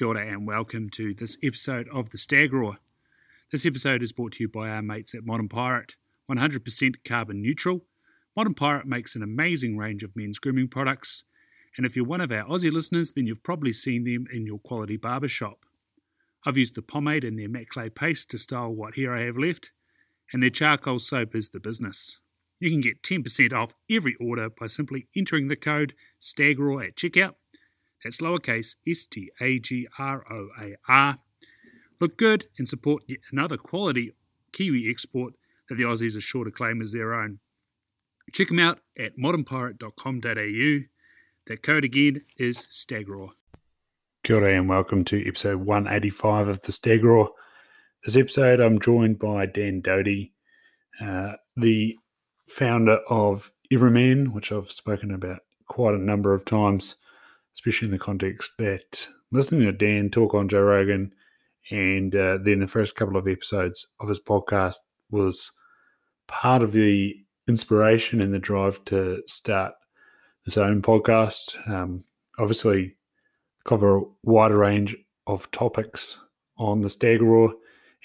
[0.00, 2.78] Kia ora and welcome to this episode of The Stag Roar.
[3.52, 7.84] This episode is brought to you by our mates at Modern Pirate, 100% carbon neutral.
[8.34, 11.24] Modern Pirate makes an amazing range of men's grooming products,
[11.76, 14.58] and if you're one of our Aussie listeners, then you've probably seen them in your
[14.60, 15.66] quality barber shop.
[16.46, 19.36] I've used the pomade and their matte clay paste to style what hair I have
[19.36, 19.70] left,
[20.32, 22.18] and their charcoal soap is the business.
[22.58, 27.34] You can get 10% off every order by simply entering the code STAGROAR at checkout
[28.02, 31.18] that's lowercase s t a g r o a r.
[32.00, 34.12] Look good and support yet another quality
[34.52, 35.34] Kiwi export
[35.68, 37.38] that the Aussies are sure to claim as their own.
[38.32, 40.86] Check them out at modernpirate.com.au.
[41.46, 43.30] That code again is STAGROAR.
[44.22, 47.30] Kia ora and welcome to episode 185 of the Stag Roar.
[48.04, 50.34] This episode, I'm joined by Dan Doty,
[51.00, 51.96] uh, the
[52.46, 56.96] founder of Everyman, which I've spoken about quite a number of times
[57.54, 61.12] especially in the context that listening to Dan talk on Joe Rogan
[61.70, 64.76] and uh, then the first couple of episodes of his podcast
[65.10, 65.52] was
[66.26, 67.16] part of the
[67.48, 69.74] inspiration and the drive to start
[70.44, 71.56] his own podcast.
[71.68, 72.04] Um,
[72.38, 72.96] obviously,
[73.64, 76.18] cover a wider range of topics
[76.56, 77.20] on the Stag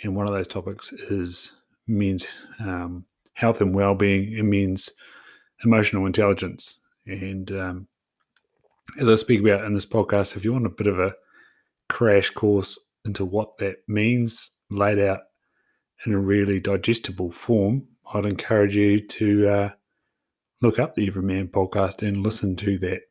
[0.03, 1.51] and one of those topics is
[1.87, 2.25] men's
[2.59, 4.89] um, health and well-being and men's
[5.63, 6.79] emotional intelligence.
[7.05, 7.87] And um,
[8.99, 11.15] as I speak about in this podcast, if you want a bit of a
[11.89, 15.19] crash course into what that means, laid out
[16.05, 19.69] in a really digestible form, I'd encourage you to uh,
[20.61, 23.01] look up the Everyman podcast and listen to that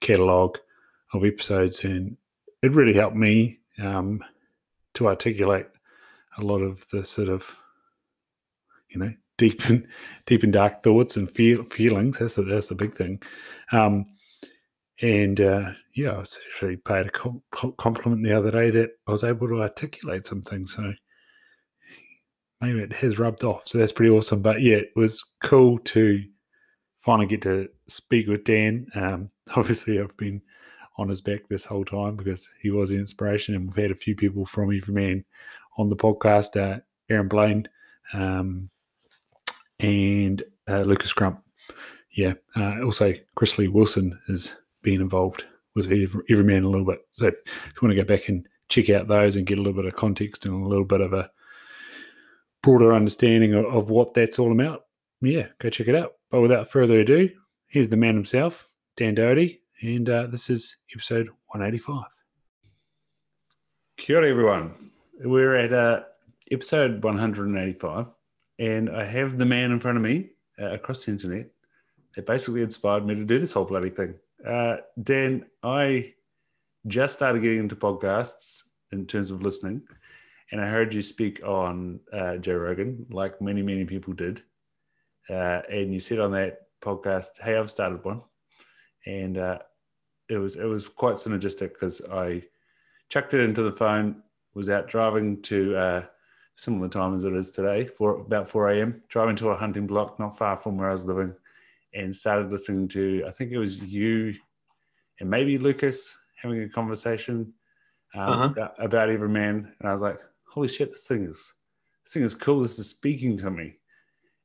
[0.00, 0.58] catalogue
[1.12, 1.84] of episodes.
[1.84, 2.16] And
[2.62, 4.22] it really helped me um,
[4.94, 5.66] to articulate
[6.38, 7.56] a lot of the sort of,
[8.88, 9.86] you know, deep and
[10.24, 12.18] deep and dark thoughts and feel, feelings.
[12.18, 13.20] That's the, that's the big thing.
[13.72, 14.06] Um,
[15.02, 19.24] and uh, yeah, I was actually paid a compliment the other day that I was
[19.24, 20.66] able to articulate something.
[20.66, 20.94] So
[22.60, 23.68] maybe it has rubbed off.
[23.68, 24.40] So that's pretty awesome.
[24.40, 26.24] But yeah, it was cool to
[27.02, 28.86] finally get to speak with Dan.
[28.94, 30.40] Um, obviously, I've been
[30.98, 34.00] on his back this whole time because he was the inspiration, and we've had a
[34.00, 35.24] few people from Everyman
[35.76, 36.60] on the podcast.
[36.60, 37.68] Uh, Aaron Blaine
[38.14, 38.68] um,
[39.78, 41.38] and uh, Lucas Krump.
[42.12, 44.54] Yeah, uh, also Chris Lee Wilson is
[44.86, 45.86] being involved with
[46.30, 47.00] Everyman a little bit.
[47.10, 49.74] So if you want to go back and check out those and get a little
[49.74, 51.28] bit of context and a little bit of a
[52.62, 54.84] broader understanding of, of what that's all about,
[55.20, 56.12] yeah, go check it out.
[56.30, 57.28] But without further ado,
[57.66, 62.04] here's the man himself, Dan Doty, and uh, this is episode 185.
[63.96, 64.92] Kia ora, everyone.
[65.24, 66.04] We're at uh,
[66.52, 68.12] episode 185,
[68.60, 70.30] and I have the man in front of me
[70.60, 71.48] uh, across the internet
[72.14, 74.14] that basically inspired me to do this whole bloody thing.
[74.44, 76.14] Uh, Dan, I
[76.86, 79.82] just started getting into podcasts in terms of listening,
[80.52, 84.42] and I heard you speak on uh, Joe Rogan, like many, many people did.
[85.28, 88.22] Uh, and you said on that podcast, "Hey, I've started one,"
[89.06, 89.58] and uh,
[90.28, 92.42] it was it was quite synergistic because I
[93.08, 94.22] chucked it into the phone,
[94.54, 96.04] was out driving to uh,
[96.56, 100.18] similar time as it is today, for about 4 a.m., driving to a hunting block
[100.18, 101.34] not far from where I was living
[101.96, 104.34] and started listening to, I think it was you
[105.20, 107.52] and maybe Lucas having a conversation
[108.14, 108.44] um, uh-huh.
[108.44, 109.72] about, about Everyman.
[109.80, 111.52] And I was like, holy shit, this thing is,
[112.04, 112.60] this thing is cool.
[112.60, 113.76] This is speaking to me.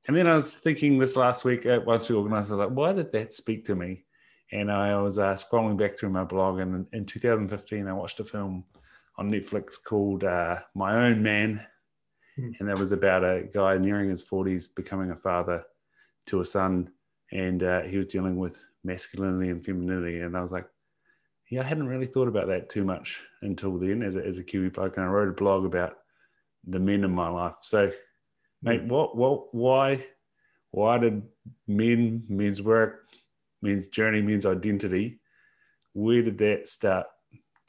[0.08, 2.76] And then I was thinking this last week at once we organized, I was like,
[2.76, 4.06] why did that speak to me?
[4.52, 8.26] And I was uh, scrolling back through my blog, and in 2015, I watched a
[8.26, 8.66] film
[9.18, 11.66] on Netflix called uh, My Own Man.
[12.38, 12.54] Mm.
[12.60, 15.64] And that was about a guy nearing his 40s becoming a father
[16.28, 16.92] to a son
[17.32, 20.20] and uh, he was dealing with masculinity and femininity.
[20.20, 20.68] And I was like,
[21.50, 24.44] yeah, I hadn't really thought about that too much until then as a, as a
[24.44, 24.98] Kiwi bloke.
[24.98, 25.98] And I wrote a blog about
[26.66, 27.56] the men in my life.
[27.62, 27.92] So,
[28.62, 30.06] mate, what, what, why,
[30.72, 31.24] why did
[31.68, 33.10] men, men's work,
[33.62, 35.20] men's journey, men's identity,
[35.94, 37.08] where did that start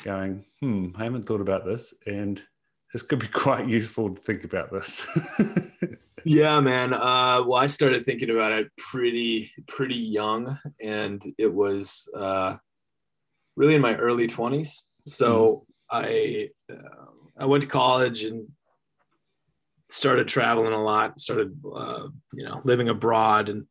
[0.05, 0.45] going?
[0.61, 1.93] Hmm, I haven't thought about this.
[2.07, 2.43] And
[2.93, 5.07] this could be quite useful to think about this.
[6.25, 6.93] yeah man.
[6.93, 12.57] Uh, well i started thinking about it pretty pretty young and it was uh,
[13.57, 16.07] really in my early 20s so mm-hmm.
[16.07, 17.07] i uh,
[17.39, 18.49] i went to college and
[19.89, 23.67] started traveling a lot started uh, you know living abroad and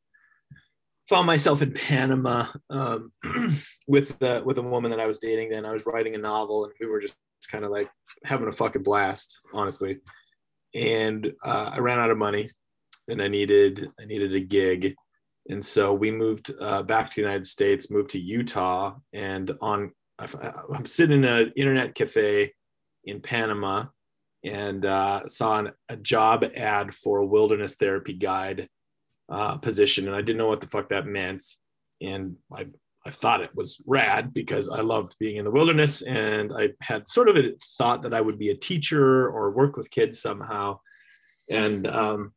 [1.07, 3.11] found myself in panama um,
[3.87, 5.65] with the with a woman that i was dating then.
[5.65, 7.17] I was writing a novel and we were just
[7.49, 7.89] kind of like
[8.23, 9.99] having a fucking blast honestly
[10.73, 12.47] and uh, I ran out of money,
[13.07, 14.95] and I needed I needed a gig,
[15.49, 19.91] and so we moved uh, back to the United States, moved to Utah, and on
[20.19, 22.53] I'm sitting in an internet cafe
[23.03, 23.85] in Panama
[24.43, 28.69] and uh, saw an, a job ad for a wilderness therapy guide
[29.29, 31.45] uh, position, and I didn't know what the fuck that meant.
[32.01, 32.67] And I
[33.05, 37.09] I thought it was rad because I loved being in the wilderness, and I had
[37.09, 40.79] sort of a thought that I would be a teacher or work with kids somehow.
[41.49, 42.33] And um,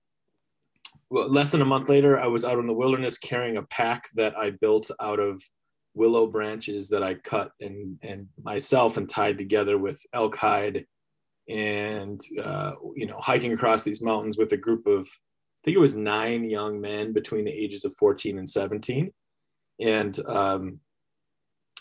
[1.11, 4.37] less than a month later, I was out in the wilderness carrying a pack that
[4.37, 5.43] I built out of
[5.95, 10.87] willow branches that I cut and and myself and tied together with elk hide
[11.49, 15.81] and uh, you know hiking across these mountains with a group of i think it
[15.81, 19.13] was nine young men between the ages of 14 and 17
[19.81, 20.81] and um,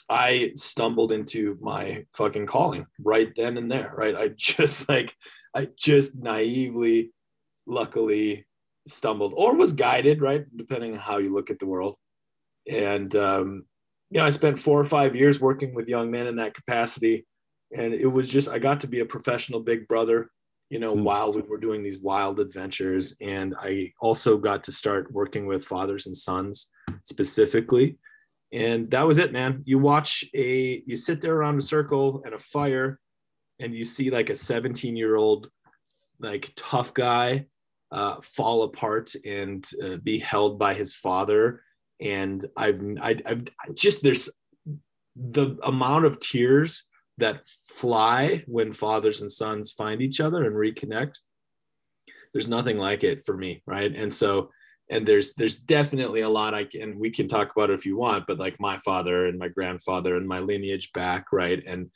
[0.09, 4.15] i stumbled into my fucking calling right then and there right?
[4.15, 5.15] I just like
[5.55, 7.11] i just naively
[7.65, 8.45] luckily
[8.87, 10.45] stumbled or was guided right?
[10.55, 11.95] Depending on how you look at the world.
[12.69, 13.65] And um,
[14.09, 17.25] you know i spent four or five years working with young men in that capacity.
[17.75, 20.29] And it was just i got to be a professional big brother
[20.73, 21.03] you know mm.
[21.03, 23.15] while we were doing these wild adventures.
[23.21, 26.71] And i also got to start working with fathers and sons
[27.03, 27.97] specifically.
[28.51, 29.61] And that was it man.
[29.65, 32.99] You watch a you sit there around a circle and a fire
[33.59, 35.49] and you see like a 17 year old
[36.19, 37.45] like tough guy
[37.91, 41.61] uh, fall apart and uh, be held by his father.
[42.01, 44.27] And I've, I, I've just there's
[45.15, 46.85] the amount of tears
[47.17, 51.19] that fly when fathers and sons find each other and reconnect
[52.33, 53.95] there's nothing like it for me right?
[53.95, 54.49] And so
[54.89, 57.95] and there's there's definitely a lot i can we can talk about it if you
[57.95, 61.63] want but like my father and my grandfather and my lineage back right?
[61.65, 61.89] And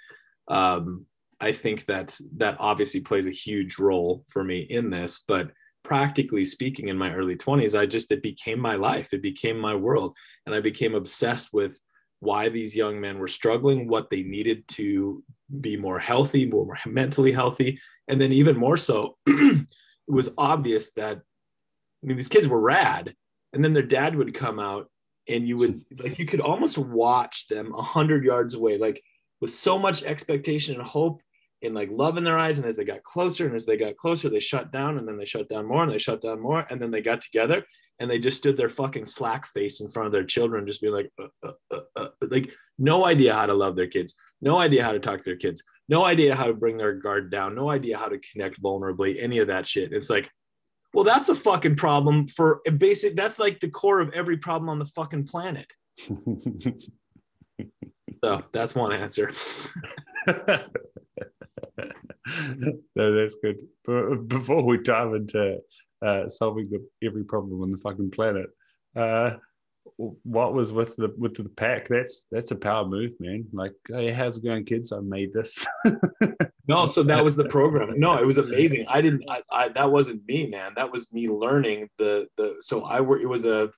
[0.47, 1.05] um
[1.41, 5.51] i think that that obviously plays a huge role for me in this but
[5.83, 9.13] practically speaking in my early 20s i just it became my life.
[9.13, 10.15] It became my world
[10.45, 11.79] and i became obsessed with
[12.19, 15.23] why these young men were struggling, what they needed to
[15.61, 17.79] be more healthy, more mentally healthy.
[18.07, 19.67] And then, even more so, it
[20.07, 23.15] was obvious that, I mean, these kids were rad.
[23.53, 24.89] And then their dad would come out,
[25.27, 29.01] and you would, like, you could almost watch them a hundred yards away, like,
[29.39, 31.21] with so much expectation and hope
[31.63, 32.57] and like love in their eyes.
[32.57, 35.17] And as they got closer and as they got closer, they shut down and then
[35.17, 36.65] they shut down more and they shut down more.
[36.69, 37.65] And then they got together
[37.99, 40.93] and they just stood their fucking slack face in front of their children, just being
[40.93, 44.83] like, uh, uh, uh, uh, like no idea how to love their kids, no idea
[44.83, 47.71] how to talk to their kids, no idea how to bring their guard down, no
[47.71, 49.93] idea how to connect vulnerably, any of that shit.
[49.93, 50.29] It's like,
[50.93, 53.15] well, that's a fucking problem for a basic.
[53.15, 55.71] That's like the core of every problem on the fucking planet.
[58.23, 59.31] so that's one answer.
[62.95, 63.57] no, that's good.
[63.85, 65.59] But before we dive into
[66.01, 68.47] uh, solving the, every problem on the fucking planet.
[68.95, 69.35] Uh,
[69.95, 71.87] what was with the with the pack?
[71.87, 73.45] That's that's a power move, man.
[73.53, 74.91] Like, hey, how's it going, kids?
[74.91, 75.65] I made this.
[76.67, 77.99] no, so that was the program.
[77.99, 78.85] No, it was amazing.
[78.89, 79.23] I didn't.
[79.29, 80.73] I, I that wasn't me, man.
[80.75, 82.57] That was me learning the the.
[82.59, 83.19] So I were.
[83.19, 83.71] It was a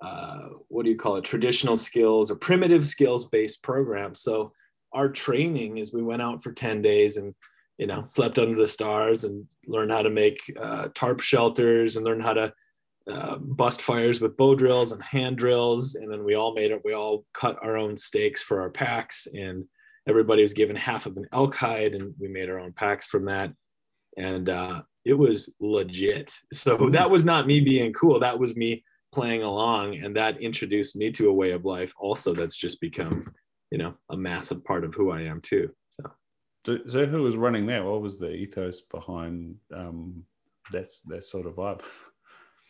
[0.00, 1.24] uh, what do you call it?
[1.24, 4.14] Traditional skills or primitive skills based program.
[4.14, 4.52] So
[4.94, 7.34] our training is we went out for ten days and
[7.78, 12.04] you know slept under the stars and learned how to make uh, tarp shelters and
[12.04, 12.52] learned how to
[13.10, 15.94] uh, bust fires with bow drills and hand drills.
[15.94, 19.28] And then we all made it we all cut our own stakes for our packs
[19.34, 19.64] and
[20.08, 23.26] everybody was given half of an elk hide and we made our own packs from
[23.26, 23.52] that.
[24.16, 26.32] And uh, it was legit.
[26.52, 26.92] So mm-hmm.
[26.92, 28.20] that was not me being cool.
[28.20, 32.34] That was me playing along and that introduced me to a way of life also
[32.34, 33.24] that's just become
[33.70, 35.70] you know a massive part of who i am too
[36.64, 37.84] so, so who was running that?
[37.84, 40.24] What was the ethos behind um,
[40.72, 41.82] that's that sort of vibe?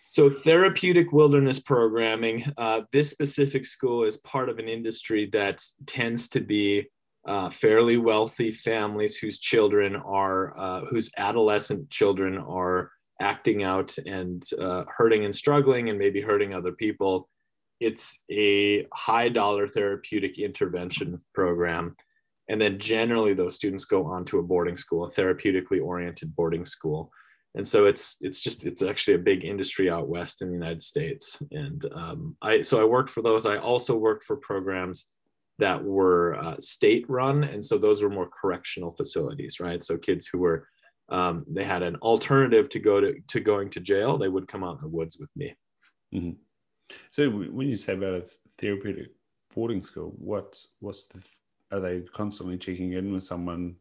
[0.08, 2.44] So, therapeutic wilderness programming.
[2.56, 6.88] Uh, this specific school is part of an industry that tends to be
[7.26, 14.42] uh, fairly wealthy families whose children are, uh, whose adolescent children are acting out and
[14.60, 17.28] uh, hurting and struggling and maybe hurting other people.
[17.80, 21.96] It's a high dollar therapeutic intervention program.
[22.48, 26.66] And then generally those students go on to a boarding school a therapeutically oriented boarding
[26.66, 27.10] school.
[27.56, 30.82] And so it's it's just it's actually a big industry out west in the united
[30.82, 31.40] states.
[31.52, 33.46] And um, i so i worked for those.
[33.46, 35.06] I also worked for programs
[35.58, 37.44] that were uh, state run.
[37.44, 39.82] And so those were more correctional facilities right?
[39.82, 40.68] So kids who were
[41.10, 44.64] um, they had an alternative to go to to going to jail they would come
[44.64, 45.54] out in the woods with me.
[46.14, 46.30] Mm-hmm.
[47.10, 48.24] So when you say about a
[48.58, 49.08] therapeutic
[49.54, 51.22] boarding school what's what's the
[51.72, 53.74] are they constantly checking in with someone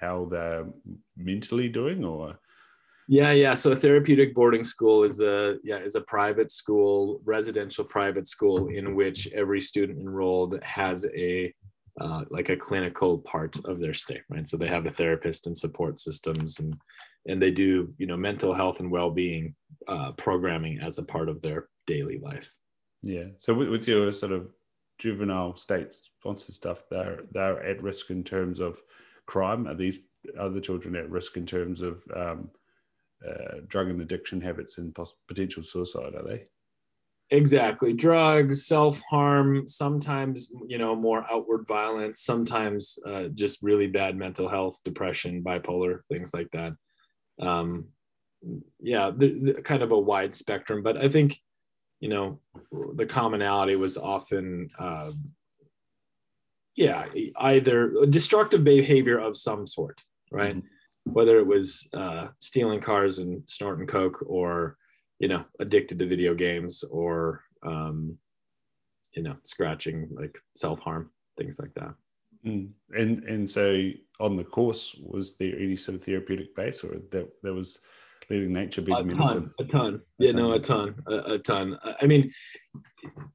[0.00, 0.66] how they're
[1.16, 2.38] mentally doing or
[3.08, 7.84] yeah yeah so a therapeutic boarding school is a yeah is a private school residential
[7.84, 11.52] private school in which every student enrolled has a
[12.00, 14.46] uh, like a clinical part of their stay, right?
[14.46, 16.76] So they have a therapist and support systems, and
[17.26, 19.54] and they do you know mental health and well being
[19.88, 22.54] uh, programming as a part of their daily life.
[23.02, 23.28] Yeah.
[23.36, 24.52] So with, with your sort of
[24.98, 28.80] juvenile state sponsored stuff, they're they're at risk in terms of
[29.26, 29.66] crime.
[29.66, 30.00] Are these
[30.38, 32.50] other children at risk in terms of um,
[33.26, 36.14] uh, drug and addiction habits and potential suicide?
[36.14, 36.44] Are they?
[37.30, 37.92] Exactly.
[37.92, 44.48] Drugs, self harm, sometimes, you know, more outward violence, sometimes uh, just really bad mental
[44.48, 46.72] health, depression, bipolar, things like that.
[47.40, 47.88] Um,
[48.80, 50.82] yeah, the, the, kind of a wide spectrum.
[50.82, 51.38] But I think,
[52.00, 52.40] you know,
[52.94, 55.10] the commonality was often, uh,
[56.76, 57.06] yeah,
[57.40, 60.56] either destructive behavior of some sort, right?
[60.56, 61.12] Mm-hmm.
[61.12, 64.76] Whether it was uh, stealing cars and snorting coke or
[65.18, 68.16] you know addicted to video games or um,
[69.14, 71.94] you know scratching like self-harm things like that
[72.46, 72.68] mm.
[72.96, 73.90] and and so
[74.20, 77.80] on the course was there any sort of therapeutic base or that there was
[78.30, 80.36] letting nature be a medicine ton, a ton a yeah ton.
[80.36, 82.30] no a ton a, a, ton i mean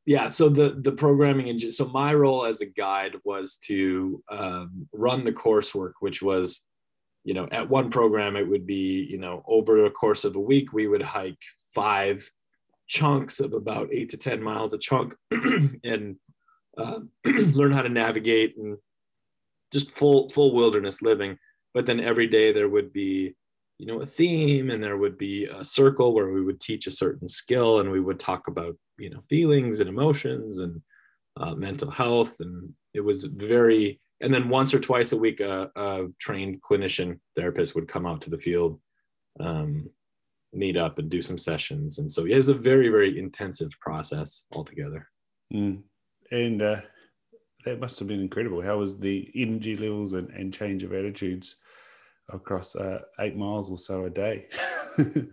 [0.05, 4.87] yeah so the the programming and so my role as a guide was to um,
[4.93, 6.61] run the coursework which was
[7.23, 10.39] you know at one program it would be you know over a course of a
[10.39, 11.41] week we would hike
[11.73, 12.31] five
[12.87, 15.15] chunks of about eight to 10 miles a chunk
[15.83, 16.17] and
[16.77, 18.77] uh, learn how to navigate and
[19.71, 21.37] just full, full wilderness living.
[21.73, 23.35] But then every day there would be,
[23.83, 26.91] you know, a theme and there would be a circle where we would teach a
[26.91, 30.81] certain skill and we would talk about, you know, feelings and emotions and
[31.35, 32.39] uh, mental health.
[32.39, 37.19] And it was very, and then once or twice a week, a, a trained clinician
[37.35, 38.79] therapist would come out to the field
[39.41, 39.89] um,
[40.53, 41.97] meet up and do some sessions.
[41.97, 45.09] And so it was a very, very intensive process altogether.
[45.53, 45.81] Mm.
[46.31, 46.79] And uh,
[47.65, 48.61] that must have been incredible.
[48.61, 51.57] How was the energy levels and, and change of attitudes
[52.31, 54.47] across uh, eight miles or so a day?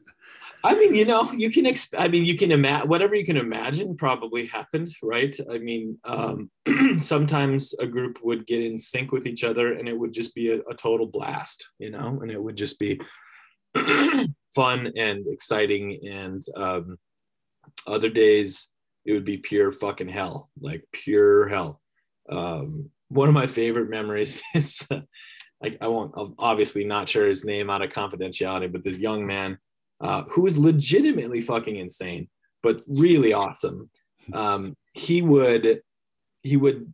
[0.63, 3.39] I mean, you know, you can, exp- I mean, you can imagine whatever you can
[3.39, 5.35] imagine probably happened, right?
[5.51, 6.51] I mean, um,
[6.99, 10.51] sometimes a group would get in sync with each other and it would just be
[10.51, 13.01] a, a total blast, you know, and it would just be
[14.55, 15.99] fun and exciting.
[16.07, 16.99] And um,
[17.87, 18.71] other days
[19.07, 21.81] it would be pure fucking hell, like pure hell.
[22.29, 24.87] Um, one of my favorite memories is
[25.63, 29.27] I, I won't I'll obviously not share his name out of confidentiality, but this young
[29.27, 29.59] man
[30.01, 32.29] uh, who was legitimately fucking insane,
[32.63, 33.91] but really awesome.
[34.33, 35.83] Um, he would
[36.43, 36.93] he would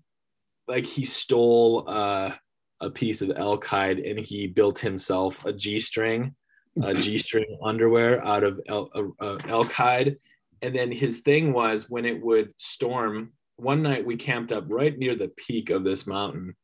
[0.66, 2.32] like he stole uh,
[2.80, 6.34] a piece of elk hide and he built himself a G string
[6.82, 10.16] uh, G-string underwear out of el- uh, uh, elk hide.
[10.62, 13.32] And then his thing was when it would storm.
[13.56, 16.56] One night we camped up right near the peak of this mountain,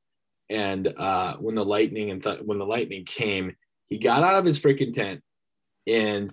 [0.51, 3.57] and uh, when the lightning and th- when the lightning came,
[3.89, 5.23] he got out of his freaking tent
[5.87, 6.31] and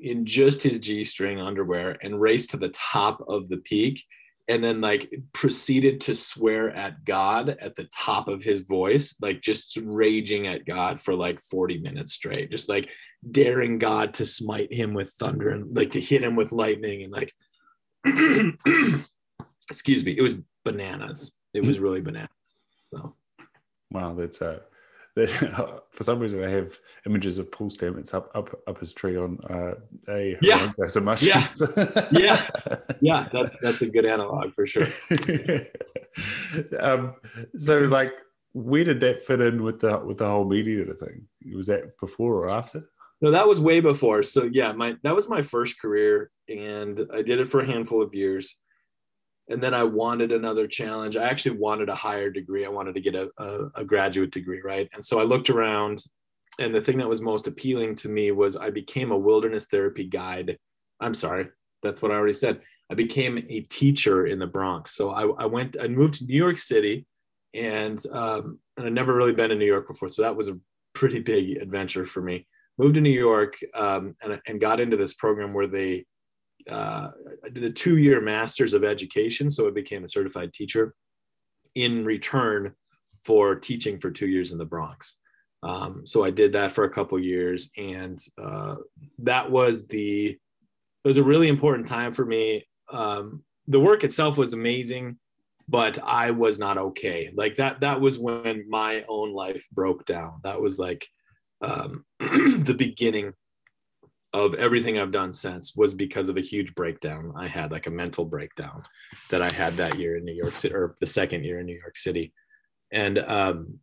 [0.00, 4.04] in just his G-string underwear and raced to the top of the peak
[4.50, 9.42] and then like proceeded to swear at God at the top of his voice, like
[9.42, 12.90] just raging at God for like 40 minutes straight, just like
[13.30, 17.12] daring God to smite him with thunder and like to hit him with lightning and
[17.12, 17.32] like,
[19.70, 21.32] excuse me, it was bananas.
[21.54, 22.30] It was really bananas.
[22.92, 23.14] So,
[23.90, 24.60] wow, that's uh,
[25.90, 29.38] for some reason I have images of Paul Stamets up up up his tree on
[29.50, 29.74] uh,
[30.08, 30.72] a yeah
[31.22, 31.46] yeah
[32.12, 32.46] yeah
[33.00, 34.86] yeah that's that's a good analog for sure.
[36.80, 37.16] um,
[37.58, 38.14] so like,
[38.52, 41.26] where did that fit in with the with the whole media thing?
[41.54, 42.88] Was that before or after?
[43.20, 44.22] No, that was way before.
[44.22, 48.00] So yeah, my that was my first career, and I did it for a handful
[48.00, 48.56] of years
[49.50, 51.16] and then I wanted another challenge.
[51.16, 52.64] I actually wanted a higher degree.
[52.64, 54.88] I wanted to get a, a, a, graduate degree, right?
[54.94, 56.04] And so I looked around,
[56.60, 60.04] and the thing that was most appealing to me was I became a wilderness therapy
[60.04, 60.56] guide.
[61.00, 61.48] I'm sorry,
[61.82, 62.60] that's what I already said.
[62.90, 64.94] I became a teacher in the Bronx.
[64.94, 67.06] So I, I went, I moved to New York City,
[67.52, 70.58] and um, and I'd never really been in New York before, so that was a
[70.94, 72.46] pretty big adventure for me.
[72.78, 76.06] Moved to New York um, and, and got into this program where they
[76.70, 77.10] uh,
[77.44, 80.94] I did a two year master's of education, so I became a certified teacher
[81.74, 82.74] in return
[83.24, 85.18] for teaching for two years in the Bronx.
[85.62, 88.76] Um, so I did that for a couple years, and uh,
[89.18, 90.28] that was the
[91.04, 92.66] it was a really important time for me.
[92.92, 95.18] Um, the work itself was amazing,
[95.68, 97.30] but I was not okay.
[97.34, 100.40] Like that that was when my own life broke down.
[100.44, 101.06] That was like
[101.62, 103.34] um, the beginning
[104.32, 107.90] of everything I've done since was because of a huge breakdown I had, like a
[107.90, 108.82] mental breakdown
[109.30, 111.78] that I had that year in New York City, or the second year in New
[111.78, 112.32] York City.
[112.92, 113.80] and um,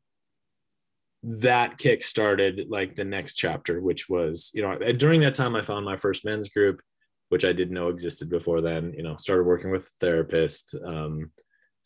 [1.23, 5.61] that kick started like the next chapter, which was you know during that time I
[5.61, 6.81] found my first men's group,
[7.29, 8.93] which I didn't know existed before then.
[8.95, 10.75] You know, started working with a therapist.
[10.85, 11.31] Um,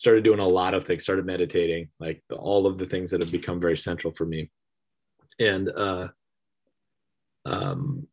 [0.01, 3.21] started doing a lot of things started meditating like the, all of the things that
[3.21, 4.49] have become very central for me
[5.39, 6.07] and uh
[7.45, 8.07] um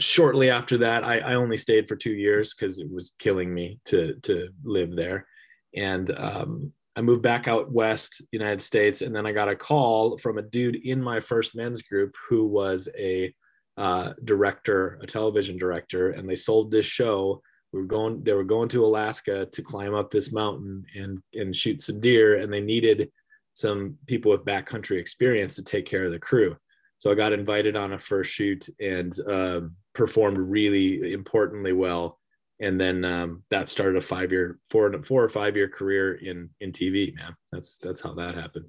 [0.00, 3.80] shortly after that i, I only stayed for two years because it was killing me
[3.86, 5.26] to to live there.
[5.74, 10.18] And um i moved back out west united states and then i got a call
[10.18, 13.32] from a dude in my first men's group who was a
[13.78, 17.40] uh, director a television director and they sold this show.
[17.72, 21.54] We were going they were going to alaska to climb up this mountain and and
[21.54, 23.10] shoot some deer and they needed
[23.54, 26.56] some people with backcountry experience to take care of the crew.
[26.98, 29.60] So i got invited on a first shoot and uh,
[29.98, 32.18] performed really importantly well
[32.60, 36.48] and then um, that started a five year four four or five year career in
[36.60, 38.66] in tv man that's that's how that happened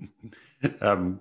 [0.80, 1.20] um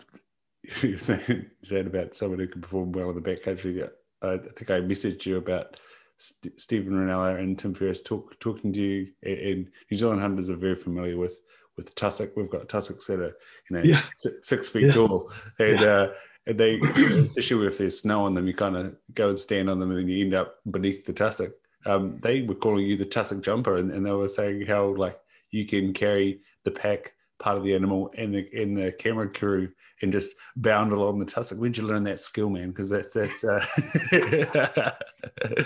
[0.82, 3.88] you said, said about someone who can perform well in the backcountry
[4.22, 5.78] i think i messaged you about
[6.18, 10.56] St- Steven Rinella and Tim Ferriss talk, talking to you, and New Zealand hunters are
[10.56, 11.38] very familiar with
[11.78, 12.32] with tussock.
[12.36, 13.36] We've got tussocks that are
[13.70, 14.02] you know yeah.
[14.14, 14.92] six, six, feet yeah.
[14.92, 15.88] tall, and yeah.
[15.88, 16.14] uh, and
[16.46, 19.92] they especially if there's snow on them, you kind of go and stand on them,
[19.92, 21.52] and then you end up beneath the tussock.
[21.86, 25.20] Um, they were calling you the tussock jumper, and, and they were saying how like
[25.52, 29.70] you can carry the pack part of the animal and the and the camera crew
[30.02, 31.58] and just bound along the tussock.
[31.58, 32.70] Where'd you learn that skill, man?
[32.70, 33.44] Because that's that's.
[33.44, 33.66] Uh...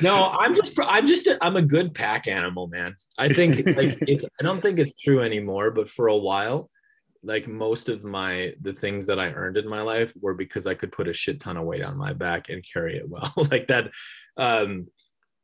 [0.02, 2.96] no, I'm just I'm just a, I'm a good pack animal, man.
[3.18, 6.70] I think like it's I don't think it's true anymore, but for a while,
[7.24, 10.74] like most of my the things that I earned in my life were because I
[10.74, 13.68] could put a shit ton of weight on my back and carry it well, like
[13.68, 13.92] that.
[14.38, 14.88] Um,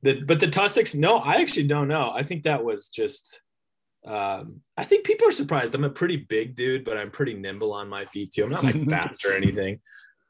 [0.01, 2.11] the, but the tussocks, no, I actually don't know.
[2.13, 3.41] I think that was just
[4.05, 5.73] um, I think people are surprised.
[5.73, 8.43] I'm a pretty big dude, but I'm pretty nimble on my feet too.
[8.43, 9.79] I'm not like fast or anything.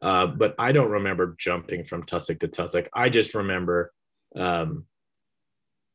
[0.02, 2.88] Uh, but I don't remember jumping from tussock to tussock.
[2.94, 3.92] I just remember,
[4.36, 4.86] um,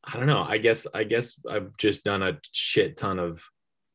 [0.03, 0.43] I don't know.
[0.43, 3.43] I guess I guess I've just done a shit ton of,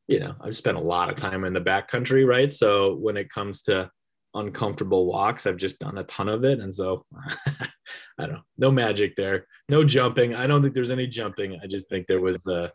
[0.07, 2.51] you know, I've spent a lot of time in the backcountry, right?
[2.51, 3.89] So when it comes to
[4.33, 7.05] uncomfortable walks, I've just done a ton of it, and so
[7.47, 8.41] I don't know.
[8.57, 9.45] No magic there.
[9.69, 10.33] No jumping.
[10.33, 11.59] I don't think there's any jumping.
[11.61, 12.71] I just think there was a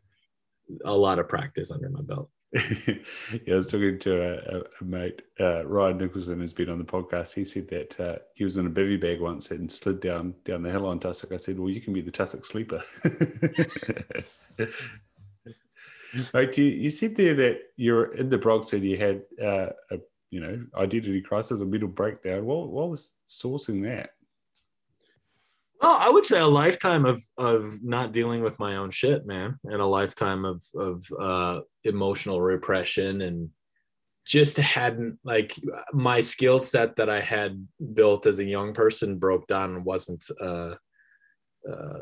[0.84, 2.30] a lot of practice under my belt.
[2.86, 6.84] yeah, I was talking to a, a, mate, uh, Ryan Nicholson, who's been on the
[6.84, 7.32] podcast.
[7.32, 10.62] He said that uh, he was in a bivy bag once and slid down down
[10.62, 11.32] the hill on tussock.
[11.32, 12.82] I said, "Well, you can be the tussock sleeper."
[16.34, 19.98] right, you, you said there that you're in the Bronx and you had uh, a
[20.30, 22.44] you know identity crisis, a mental breakdown.
[22.44, 24.10] What what was sourcing that?
[25.80, 29.58] Well, I would say a lifetime of of not dealing with my own shit, man,
[29.64, 33.50] and a lifetime of of uh, emotional repression and
[34.24, 35.58] just hadn't like
[35.92, 40.24] my skill set that I had built as a young person broke down and wasn't
[40.40, 40.74] uh,
[41.68, 41.98] uh,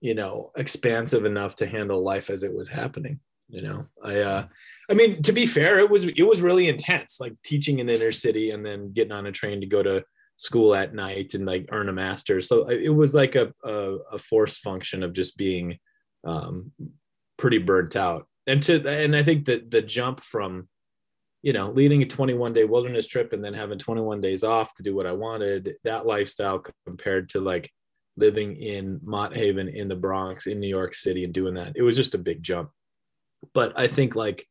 [0.00, 3.20] you know expansive enough to handle life as it was happening.
[3.48, 4.46] You know, I uh,
[4.90, 8.12] I mean to be fair, it was it was really intense, like teaching in inner
[8.12, 10.04] city and then getting on a train to go to
[10.40, 12.40] school at night and like earn a master.
[12.40, 15.78] So it was like a, a, a force function of just being
[16.24, 16.72] um,
[17.36, 18.26] pretty burnt out.
[18.46, 20.66] And to, and I think that the jump from,
[21.42, 24.82] you know, leading a 21 day wilderness trip and then having 21 days off to
[24.82, 27.70] do what I wanted, that lifestyle compared to like
[28.20, 31.82] living in Mott Haven in the Bronx in New York City and doing that, it
[31.82, 32.70] was just a big jump.
[33.54, 34.46] But I think like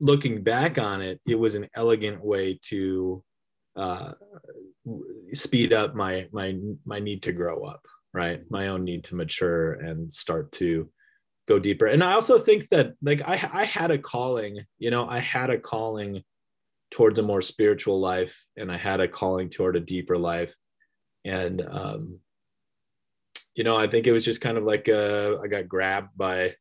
[0.00, 3.24] looking back on it, it was an elegant way to
[3.76, 4.12] uh,
[5.32, 8.42] speed up my my my need to grow up right?
[8.50, 10.88] My own need to mature and start to
[11.46, 11.86] go deeper.
[11.86, 15.48] And i also think that like i i had a calling you know i had
[15.48, 16.22] a calling
[16.90, 20.54] towards a more spiritual life and i had a calling toward a deeper life.
[21.24, 22.20] And um
[23.58, 26.54] you know i think it was just kind of like uh i got grabbed by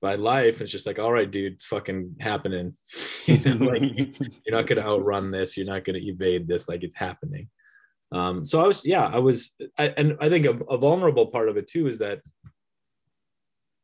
[0.00, 0.60] by life.
[0.60, 2.76] It's just like all right dude it's fucking happening.
[3.26, 5.56] You know, like you're not to outrun this.
[5.56, 6.68] You're not to evade this.
[6.68, 7.48] Like it's happening.
[8.12, 11.48] Um, so i was yeah i was I, and i think a, a vulnerable part
[11.48, 12.20] of it too is that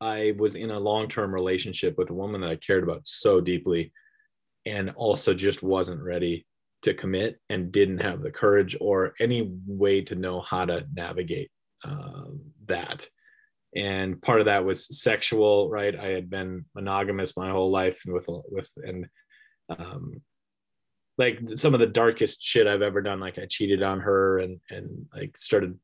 [0.01, 3.92] i was in a long-term relationship with a woman that i cared about so deeply
[4.64, 6.47] and also just wasn't ready
[6.83, 11.51] to commit and didn't have the courage or any way to know how to navigate
[11.85, 12.25] uh,
[12.66, 13.09] that
[13.75, 18.14] and part of that was sexual right i had been monogamous my whole life and
[18.14, 19.07] with with and
[19.71, 20.21] um
[21.18, 24.61] like some of the darkest shit i've ever done like i cheated on her and
[24.71, 25.79] and like started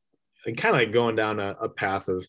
[0.45, 2.25] and kind of like going down a, a path of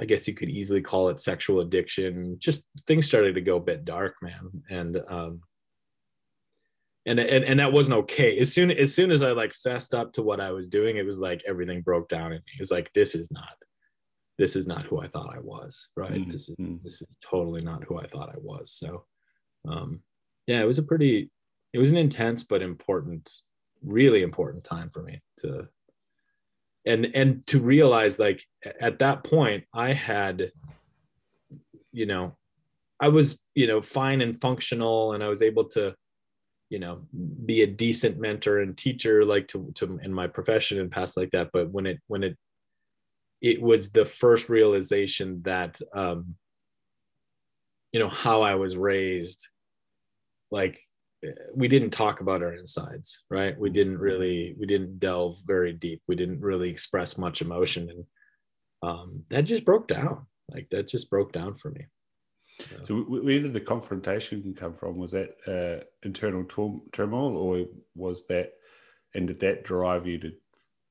[0.00, 2.36] I guess you could easily call it sexual addiction.
[2.38, 4.62] Just things started to go a bit dark, man.
[4.70, 5.40] And um
[7.06, 8.38] and and, and that wasn't okay.
[8.38, 11.06] As soon as soon as I like fessed up to what I was doing, it
[11.06, 12.52] was like everything broke down in me.
[12.54, 13.54] It was like this is not
[14.38, 16.12] this is not who I thought I was, right?
[16.12, 16.30] Mm-hmm.
[16.30, 18.72] This is this is totally not who I thought I was.
[18.72, 19.04] So
[19.68, 20.02] um
[20.46, 21.30] yeah, it was a pretty
[21.72, 23.30] it was an intense but important,
[23.82, 25.68] really important time for me to
[26.88, 28.42] and and to realize like
[28.80, 30.50] at that point i had
[31.92, 32.36] you know
[32.98, 35.94] i was you know fine and functional and i was able to
[36.70, 37.06] you know
[37.46, 41.30] be a decent mentor and teacher like to, to in my profession and past like
[41.30, 41.50] that.
[41.52, 42.36] But when it when it
[43.40, 46.34] it was the first realization that um
[47.92, 49.46] you know how i was raised
[50.50, 50.80] like
[51.54, 53.58] we didn't talk about our insides right?
[53.58, 56.02] We didn't really we didn't delve very deep.
[56.06, 57.90] We didn't really express much emotion.
[57.90, 58.04] And
[58.82, 60.26] um, that just broke down.
[60.50, 61.86] Like that just broke down for me
[62.58, 66.44] so, so where did the confrontation come from was that uh, internal
[66.92, 68.54] turmoil or was that
[69.14, 70.32] and did that drive you to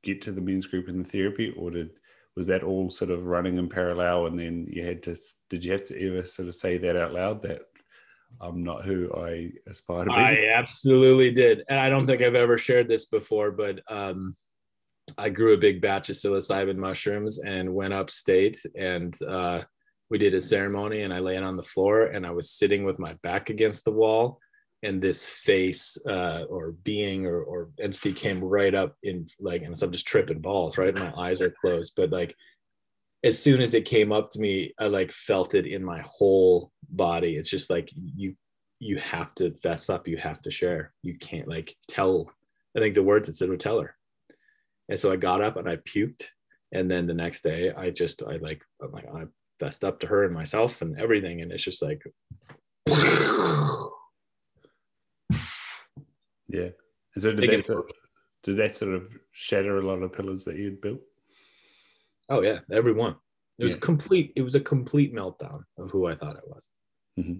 [0.03, 1.91] get to the men's group in the therapy or did
[2.35, 5.15] was that all sort of running in parallel and then you had to
[5.49, 7.61] did you have to ever sort of say that out loud that
[8.39, 10.15] I'm not who I aspire to be.
[10.15, 11.63] I absolutely did.
[11.69, 14.35] And I don't think I've ever shared this before, but um,
[15.17, 19.61] I grew a big batch of psilocybin mushrooms and went upstate and uh,
[20.09, 22.99] we did a ceremony and I laid on the floor and I was sitting with
[22.99, 24.39] my back against the wall
[24.83, 29.77] and this face uh, or being or, or entity came right up in like, and
[29.77, 30.95] so I'm just tripping balls, right?
[30.95, 32.35] My eyes are closed, but like
[33.23, 36.71] as soon as it came up to me, I like felt it in my whole
[36.89, 37.35] body.
[37.35, 38.35] It's just like you
[38.79, 40.93] you have to fess up, you have to share.
[41.01, 42.29] You can't like tell.
[42.75, 43.95] I think the words it said would tell her.
[44.87, 46.25] And so I got up and I puked.
[46.71, 49.25] And then the next day I just I like I'm like I
[49.59, 51.41] fessed up to her and myself and everything.
[51.41, 52.03] And it's just like
[56.47, 56.69] Yeah.
[57.15, 57.95] And so did that, sort of,
[58.43, 61.01] did that sort of shatter a lot of pillars that you'd built?
[62.29, 63.15] Oh yeah, every one.
[63.59, 63.79] It was yeah.
[63.79, 64.33] complete.
[64.35, 66.67] It was a complete meltdown of who I thought I was.
[67.19, 67.37] Mm-hmm.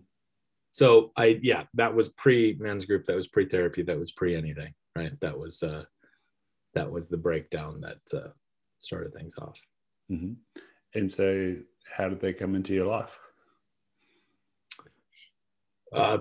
[0.71, 3.05] So I yeah, that was pre men's group.
[3.05, 3.83] That was pre therapy.
[3.83, 4.73] That was pre anything.
[4.95, 5.19] Right.
[5.21, 5.83] That was uh,
[6.73, 8.29] that was the breakdown that uh,
[8.79, 9.59] started things off.
[10.11, 10.33] Mm-hmm.
[10.97, 11.55] And so,
[11.95, 13.15] how did they come into your life?
[15.93, 16.19] Uh,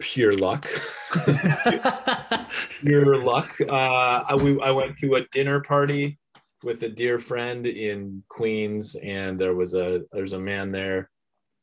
[0.00, 0.68] pure luck.
[2.80, 3.56] pure luck.
[3.60, 6.18] Uh, I, we, I went to a dinner party
[6.64, 11.08] with a dear friend in Queens, and there was a there's a man there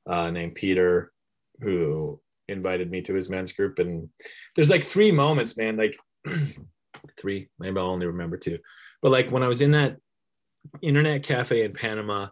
[0.09, 1.11] uh, named Peter
[1.59, 4.07] who invited me to his men's group, and
[4.55, 5.97] there's like three moments, man, like
[7.19, 8.59] three, maybe I'll only remember two,
[9.01, 9.97] but like when I was in that
[10.81, 12.29] internet cafe in Panama,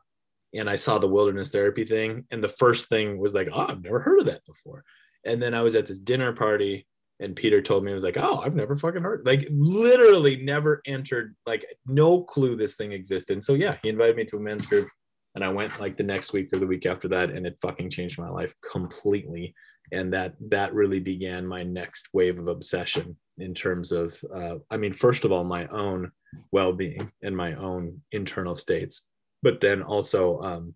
[0.53, 3.83] and I saw the wilderness therapy thing, and the first thing was like, oh, I've
[3.83, 4.83] never heard of that before,
[5.25, 6.87] and then I was at this dinner party
[7.21, 10.81] and Peter told me, I was like, oh, I've never fucking heard, like literally never
[10.87, 13.43] entered, like no clue this thing existed.
[13.43, 14.89] So, yeah, he invited me to a men's group
[15.35, 17.29] and I went like the next week or the week after that.
[17.29, 19.53] And it fucking changed my life completely.
[19.91, 24.77] And that, that really began my next wave of obsession in terms of, uh, I
[24.77, 26.11] mean, first of all, my own
[26.51, 29.05] well-being and my own internal states,
[29.41, 30.75] but then also um,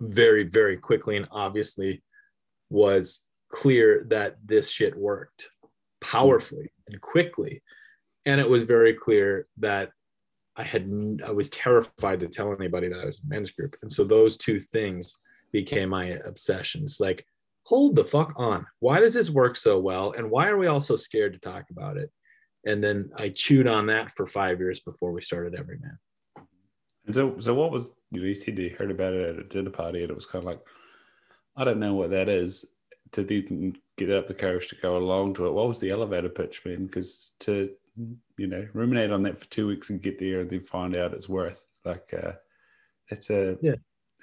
[0.00, 2.02] very, very quickly and obviously
[2.70, 5.48] was clear that this shit worked
[6.00, 7.62] powerfully and quickly.
[8.26, 9.90] And it was very clear that
[10.56, 13.76] I had I was terrified to tell anybody that I was in men's group.
[13.82, 15.16] And so those two things
[15.52, 16.98] became my obsessions.
[17.00, 17.26] Like,
[17.64, 18.66] hold the fuck on.
[18.80, 20.12] Why does this work so well?
[20.12, 22.10] And why are we all so scared to talk about it?
[22.66, 25.98] And then I chewed on that for five years before we started Everyman.
[27.06, 29.44] And so, so what was you know you said you heard about it at a
[29.44, 30.60] dinner party, and it was kind of like,
[31.56, 32.64] I don't know what that is
[33.12, 35.52] to then get up the courage to go along to it.
[35.52, 36.86] What was the elevator pitch, man?
[36.86, 37.70] Because to
[38.36, 41.14] you know ruminate on that for two weeks and get there and then find out
[41.14, 42.32] it's worth like uh,
[43.08, 43.74] it's a yeah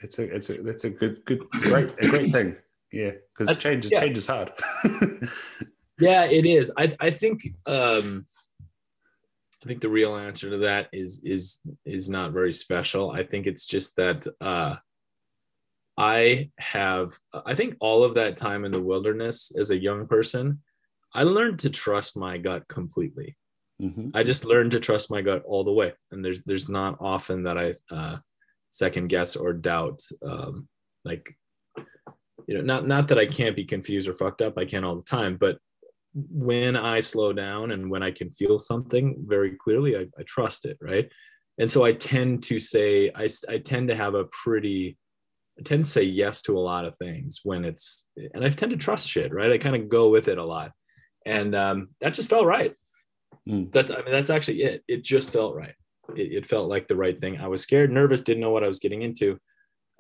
[0.02, 2.56] it's a it's a that's a good good great a great thing
[2.92, 4.00] yeah because change yeah.
[4.00, 4.52] change is hard
[6.00, 8.26] yeah it is i i think um
[9.64, 13.48] i think the real answer to that is is is not very special i think
[13.48, 14.76] it's just that uh
[15.98, 20.62] I have, I think all of that time in the wilderness as a young person,
[21.14, 23.38] I learned to trust my gut completely.
[23.82, 24.08] Mm-hmm.
[24.14, 25.94] I just learned to trust my gut all the way.
[26.12, 28.18] And there's, there's not often that I uh,
[28.70, 30.02] second guess or doubt.
[30.26, 30.68] Um,
[31.04, 31.36] like,
[32.48, 34.58] you know, not, not that I can't be confused or fucked up.
[34.58, 35.60] I can all the time, but
[36.14, 40.66] when I slow down and when I can feel something very clearly, I, I trust
[40.66, 40.78] it.
[40.82, 41.10] Right.
[41.58, 44.98] And so I tend to say, I, I tend to have a pretty
[45.60, 48.72] I tend to say yes to a lot of things when it's, and I tend
[48.72, 49.52] to trust shit, right?
[49.52, 50.72] I kind of go with it a lot,
[51.26, 52.74] and um, that just felt right.
[53.48, 53.72] Mm.
[53.72, 54.84] That's, I mean, that's actually it.
[54.88, 55.76] It just felt right.
[56.16, 57.40] It, it, felt like the right thing.
[57.40, 59.38] I was scared, nervous, didn't know what I was getting into.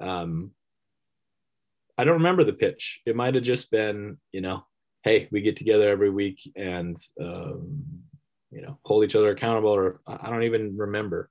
[0.01, 0.51] Um,
[1.97, 3.01] I don't remember the pitch.
[3.05, 4.65] It might have just been, you know,
[5.03, 7.83] hey, we get together every week and, um,
[8.51, 11.29] you know, hold each other accountable, or I don't even remember.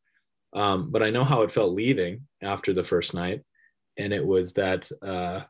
[0.53, 3.43] Um, but I know how it felt leaving after the first night.
[3.97, 5.43] And it was that uh,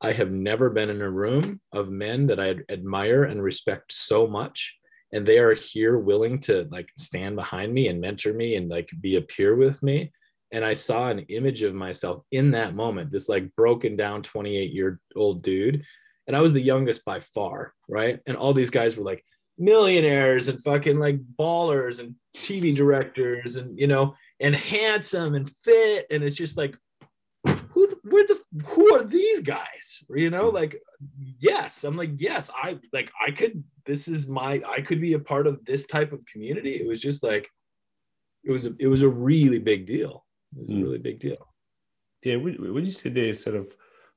[0.00, 4.26] I have never been in a room of men that I admire and respect so
[4.26, 4.76] much.
[5.12, 8.90] And they are here willing to like stand behind me and mentor me and like
[9.00, 10.12] be a peer with me.
[10.52, 14.72] And I saw an image of myself in that moment, this like broken down 28
[14.72, 15.84] year old dude.
[16.26, 18.20] And I was the youngest by far, right?
[18.26, 19.24] And all these guys were like
[19.58, 26.06] millionaires and fucking like ballers and TV directors and, you know, and handsome and fit.
[26.10, 26.76] And it's just like,
[27.46, 30.02] who, where the, who are these guys?
[30.08, 30.56] You know, hmm.
[30.56, 30.76] like,
[31.38, 35.18] yes, I'm like, yes, I like, I could, this is my, I could be a
[35.18, 36.74] part of this type of community.
[36.74, 37.50] It was just like,
[38.44, 40.24] it was, a, it was a really big deal.
[40.56, 40.82] It was a hmm.
[40.82, 41.48] really big deal.
[42.22, 42.36] Yeah.
[42.36, 43.68] When you said there, sort of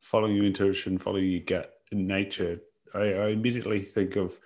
[0.01, 2.59] following your intuition, following your gut nature,
[2.93, 4.39] I, I immediately think of,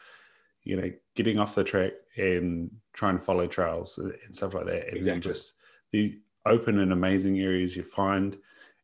[0.63, 4.88] you know, getting off the track and trying to follow trails and stuff like that.
[4.88, 5.04] And Exactly.
[5.04, 5.54] then just
[5.91, 8.38] the open and amazing areas you find,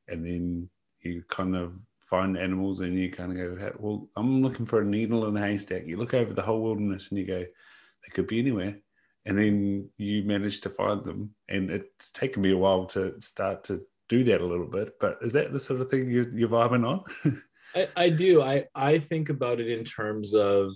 [0.07, 0.69] and then
[1.01, 4.85] you kind of find animals and you kind of go, well, I'm looking for a
[4.85, 5.85] needle in a haystack.
[5.85, 8.77] You look over the whole wilderness and you go, they could be anywhere.
[9.25, 11.35] And then you manage to find them.
[11.49, 14.97] And it's taken me a while to start to do that a little bit.
[15.01, 17.03] But is that the sort of thing you, you're vibing on?
[17.75, 18.41] I, I do.
[18.41, 20.75] I, I think about it in terms of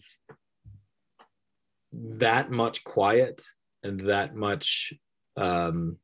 [1.93, 3.41] that much quiet
[3.83, 4.93] and that much
[5.37, 5.97] um,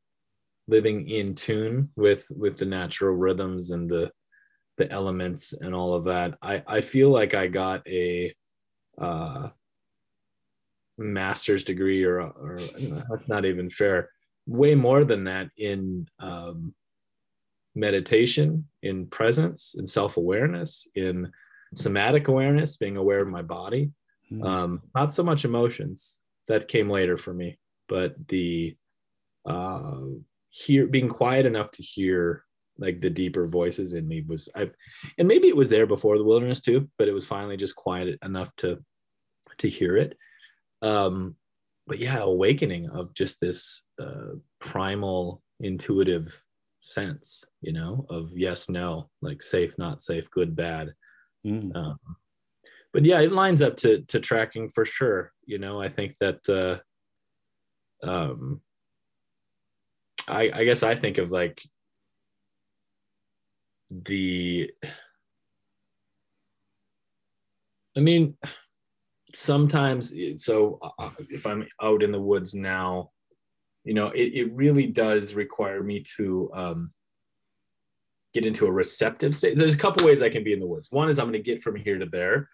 [0.67, 4.11] living in tune with with the natural rhythms and the
[4.77, 6.37] the elements and all of that.
[6.41, 8.33] I, I feel like I got a
[8.99, 9.49] uh,
[10.97, 12.59] master's degree or, or
[13.09, 14.11] that's not even fair.
[14.45, 16.73] Way more than that in um,
[17.77, 21.31] meditation, in presence, in self awareness, in
[21.75, 23.91] somatic awareness, being aware of my body.
[24.43, 28.75] Um, not so much emotions that came later for me, but the
[29.45, 30.01] uh,
[30.49, 32.43] hear being quiet enough to hear
[32.79, 34.69] like the deeper voices in me was I,
[35.17, 38.19] and maybe it was there before the wilderness too, but it was finally just quiet
[38.23, 38.79] enough to
[39.59, 40.17] to hear it.
[40.81, 41.35] Um,
[41.87, 46.43] but yeah, awakening of just this uh, primal intuitive
[46.81, 50.93] sense, you know, of yes, no, like safe, not safe, good, bad.
[51.45, 51.75] Mm.
[51.75, 51.99] Um,
[52.93, 55.33] but yeah, it lines up to to tracking for sure.
[55.45, 56.83] You know, I think that
[58.03, 58.61] uh, um,
[60.27, 61.61] I I guess I think of like
[63.91, 64.71] the.
[67.95, 68.35] I mean,
[69.33, 73.11] sometimes so uh, if I'm out in the woods now,
[73.87, 76.91] you know, it, it really does require me to um,
[78.33, 79.57] get into a receptive state.
[79.57, 80.89] There's a couple ways I can be in the woods.
[80.91, 82.49] One is I'm going to get from here to there,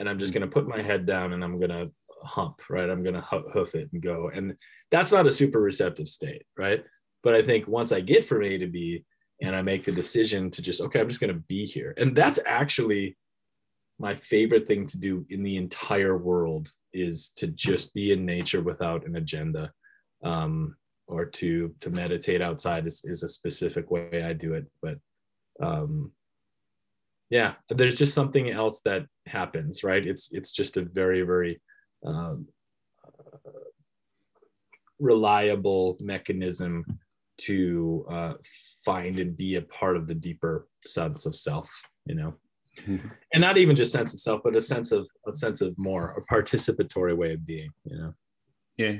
[0.00, 1.90] and I'm just going to put my head down and I'm going to
[2.22, 2.88] hump, right?
[2.88, 4.30] I'm going to hoof it and go.
[4.34, 4.56] And
[4.90, 6.82] that's not a super receptive state, right?
[7.22, 9.04] But I think once I get from A to B
[9.42, 11.92] and I make the decision to just, okay, I'm just going to be here.
[11.98, 13.18] And that's actually
[13.98, 18.62] my favorite thing to do in the entire world is to just be in nature
[18.62, 19.70] without an agenda.
[20.22, 20.76] Um,
[21.06, 24.66] or to to meditate outside is, is a specific way I do it.
[24.82, 24.98] But
[25.60, 26.12] um,
[27.30, 30.06] yeah, there's just something else that happens, right?
[30.06, 31.60] It's it's just a very very
[32.04, 32.46] um,
[33.06, 33.50] uh,
[34.98, 36.84] reliable mechanism
[37.38, 38.34] to uh,
[38.84, 41.70] find and be a part of the deeper sense of self,
[42.04, 42.34] you know,
[42.78, 43.10] Mhm.
[43.32, 46.10] and not even just sense of self, but a sense of a sense of more
[46.12, 48.14] a participatory way of being, you know.
[48.76, 48.98] Yeah.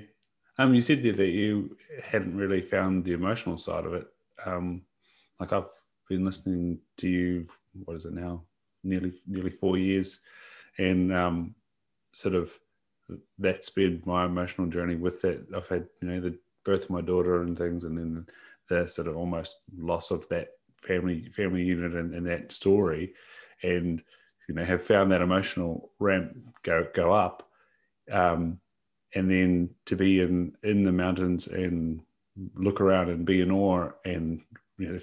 [0.59, 4.09] Um, you said there that you hadn't really found the emotional side of it.
[4.45, 4.83] Um,
[5.39, 5.71] like I've
[6.09, 7.47] been listening to you,
[7.85, 8.43] what is it now?
[8.83, 10.21] Nearly nearly four years.
[10.79, 11.55] And um,
[12.13, 12.53] sort of
[13.39, 15.47] that's been my emotional journey with that.
[15.55, 18.27] I've had, you know, the birth of my daughter and things, and then
[18.69, 20.49] the sort of almost loss of that
[20.83, 23.15] family family unit and, and that story.
[23.63, 24.03] And,
[24.49, 27.49] you know, have found that emotional ramp go go up.
[28.11, 28.61] Um,
[29.15, 32.01] and then to be in in the mountains and
[32.55, 34.41] look around and be in awe and
[34.79, 35.01] you know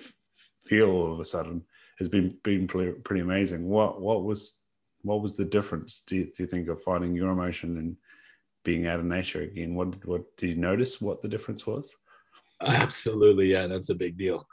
[0.66, 1.64] feel all of a sudden
[2.00, 3.68] has been been pretty, amazing.
[3.68, 4.60] What what was
[5.02, 6.04] what was the difference?
[6.08, 7.96] Do you, do you think of finding your emotion and
[8.64, 9.76] being out of nature again?
[9.76, 11.02] What what did you notice?
[11.02, 11.96] What the difference was?
[12.62, 14.48] Absolutely, yeah, that's a big deal.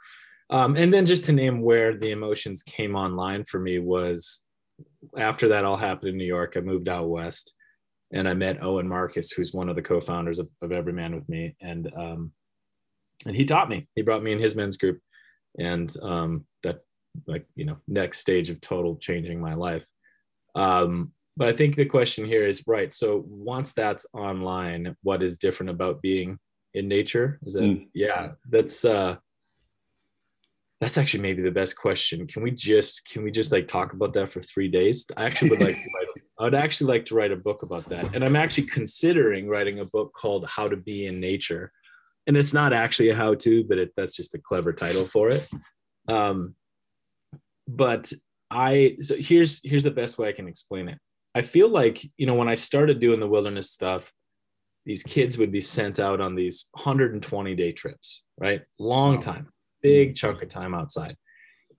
[0.49, 4.41] Um, and then just to name where the emotions came online for me was
[5.17, 7.53] after that all happened in New York, I moved out west
[8.13, 11.55] and I met Owen Marcus, who's one of the co-founders of, of Everyman with me.
[11.59, 12.31] And, um,
[13.25, 14.99] and he taught me, he brought me in his men's group
[15.59, 16.81] and, um, that
[17.27, 19.85] like, you know, next stage of total changing my life.
[20.55, 22.91] Um, but I think the question here is right.
[22.91, 26.37] So once that's online, what is different about being
[26.75, 27.39] in nature?
[27.45, 27.87] Is that, mm.
[27.93, 29.17] yeah, that's, uh,
[30.81, 32.27] that's actually maybe the best question.
[32.27, 35.05] Can we just can we just like talk about that for three days?
[35.15, 36.07] I actually would like to write.
[36.39, 39.79] I would actually like to write a book about that, and I'm actually considering writing
[39.79, 41.71] a book called "How to Be in Nature,"
[42.27, 45.47] and it's not actually a how-to, but it, that's just a clever title for it.
[46.07, 46.55] Um,
[47.67, 48.11] but
[48.51, 50.97] I so here's here's the best way I can explain it.
[51.35, 54.11] I feel like you know when I started doing the wilderness stuff,
[54.85, 58.63] these kids would be sent out on these 120 day trips, right?
[58.79, 59.52] Long time
[59.83, 61.15] big chunk of time outside.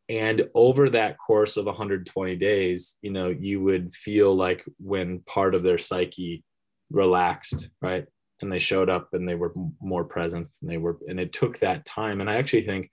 [0.09, 5.55] And over that course of 120 days, you know, you would feel like when part
[5.55, 6.45] of their psyche
[6.91, 8.05] relaxed, right?
[8.43, 11.59] And they showed up and they were more present and they were, and it took
[11.59, 12.21] that time.
[12.21, 12.91] And I actually think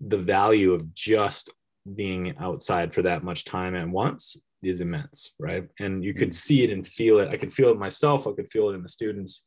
[0.00, 1.52] the value of just
[1.94, 5.68] being outside for that much time at once is immense, right?
[5.80, 6.34] And you could mm.
[6.34, 7.28] see it and feel it.
[7.28, 8.26] I could feel it myself.
[8.26, 9.44] I could feel it in the students.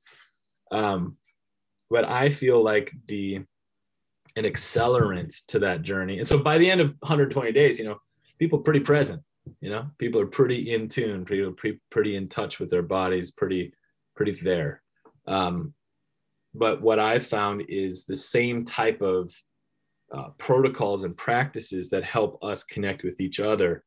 [0.71, 1.17] Um,
[1.89, 3.45] but I feel like the
[4.35, 6.17] an accelerant to that journey.
[6.17, 7.99] And so by the end of 120 days, you know,
[8.37, 9.21] people pretty present,
[9.61, 13.73] you know, people are pretty in tune, pretty, pretty, in touch with their bodies, pretty,
[14.15, 14.81] pretty there.
[15.27, 15.73] Um,
[16.53, 19.31] but what I've found is the same type of
[20.13, 23.83] uh, protocols and practices that help us connect with each other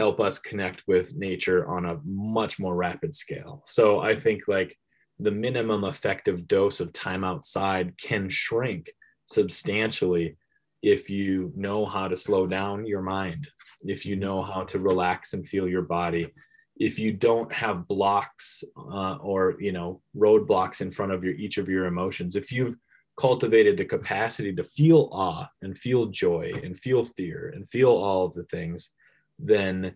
[0.00, 3.62] help us connect with nature on a much more rapid scale.
[3.66, 4.76] So I think like
[5.18, 8.90] the minimum effective dose of time outside can shrink
[9.30, 10.36] substantially
[10.82, 13.48] if you know how to slow down your mind,
[13.84, 16.32] if you know how to relax and feel your body,
[16.76, 21.58] if you don't have blocks uh, or you know roadblocks in front of your each
[21.58, 22.76] of your emotions, if you've
[23.18, 28.24] cultivated the capacity to feel awe and feel joy and feel fear and feel all
[28.24, 28.92] of the things,
[29.38, 29.94] then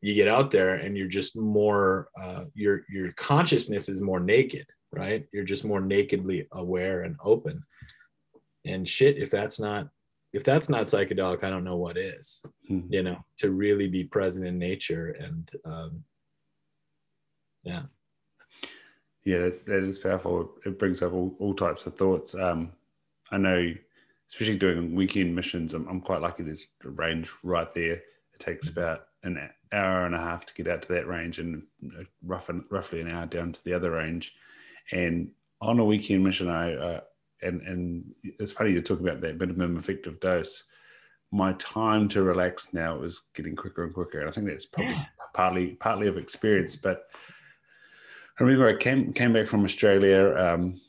[0.00, 4.66] you get out there and you're just more uh, your your consciousness is more naked,
[4.90, 5.26] right?
[5.32, 7.62] You're just more nakedly aware and open
[8.66, 9.88] and shit if that's not
[10.32, 12.92] if that's not psychedelic i don't know what is mm-hmm.
[12.92, 16.04] you know to really be present in nature and um,
[17.62, 17.82] yeah.
[19.24, 20.54] Yeah that, that is powerful.
[20.64, 22.34] It brings up all, all types of thoughts.
[22.34, 22.72] Um,
[23.30, 23.74] i know
[24.30, 27.94] especially doing weekend missions I'm, I'm quite lucky there's a range right there.
[27.94, 28.78] It takes mm-hmm.
[28.78, 31.62] about an hour and a half to get out to that range and
[32.24, 34.34] rough, roughly an hour down to the other range.
[34.92, 37.00] And on a weekend mission i uh,
[37.46, 40.64] and and it's funny you talk about that minimum effective dose.
[41.32, 44.92] My time to relax now is getting quicker and quicker, and I think that's probably
[44.92, 45.04] yeah.
[45.34, 46.76] partly partly of experience.
[46.76, 47.02] But
[48.38, 50.80] I remember I came came back from Australia, um,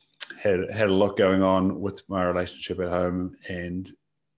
[0.42, 3.92] had had a lot going on with my relationship at home, and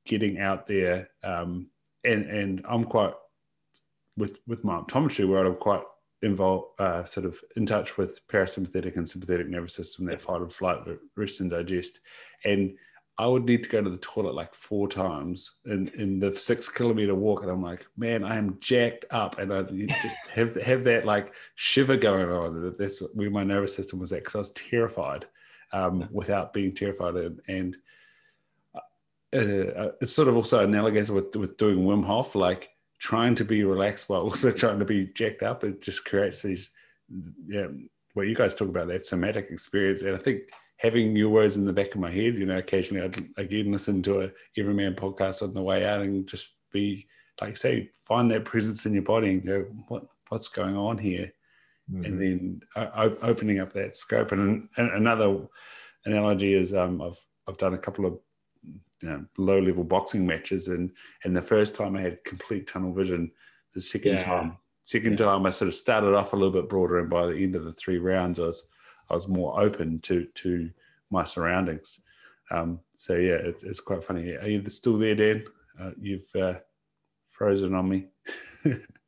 [0.05, 1.09] getting out there.
[1.23, 1.69] Um,
[2.03, 3.13] and and I'm quite
[4.17, 5.47] with with my optometry world.
[5.47, 5.83] I'm quite
[6.21, 10.49] involved, uh, sort of in touch with parasympathetic and sympathetic nervous system, that fight or
[10.49, 10.79] flight,
[11.15, 12.01] rest and digest.
[12.43, 12.75] And
[13.19, 16.69] I would need to go to the toilet like four times in, in the six
[16.69, 17.41] kilometer walk.
[17.41, 19.39] And I'm like, man, I am jacked up.
[19.39, 22.75] And I just have, have that like shiver going on.
[22.79, 25.25] That's where my nervous system was at because I was terrified
[25.73, 27.15] um, without being terrified.
[27.15, 27.77] And, and
[28.73, 32.35] uh, uh, it's sort of also analogous with, with doing Wim Hof.
[32.35, 35.63] Like trying to be relaxed while also trying to be jacked up.
[35.63, 36.71] It just creates these,
[37.47, 37.67] yeah,
[38.13, 40.01] what you guys talk about that somatic experience.
[40.01, 40.41] And I think
[40.77, 44.01] having your words in the back of my head, you know, occasionally I'd again listen
[44.03, 47.07] to a Everyman podcast on the way out and just be
[47.41, 51.31] like, say, find that presence in your body and go, what what's going on here?
[51.91, 52.05] Mm-hmm.
[52.05, 54.31] And then uh, opening up that scope.
[54.31, 55.47] And, and another
[56.05, 58.19] analogy is um, I've I've done a couple of
[59.01, 60.91] you know, low level boxing matches, and
[61.23, 63.31] and the first time I had complete tunnel vision.
[63.73, 64.23] The second yeah.
[64.23, 65.25] time, second yeah.
[65.27, 67.65] time I sort of started off a little bit broader, and by the end of
[67.65, 68.69] the three rounds, I was
[69.09, 70.69] I was more open to to
[71.09, 72.01] my surroundings.
[72.51, 74.35] Um, so yeah, it's, it's quite funny.
[74.35, 75.43] Are you still there, Dan?
[75.79, 76.55] Uh, you've uh,
[77.29, 78.07] frozen on me.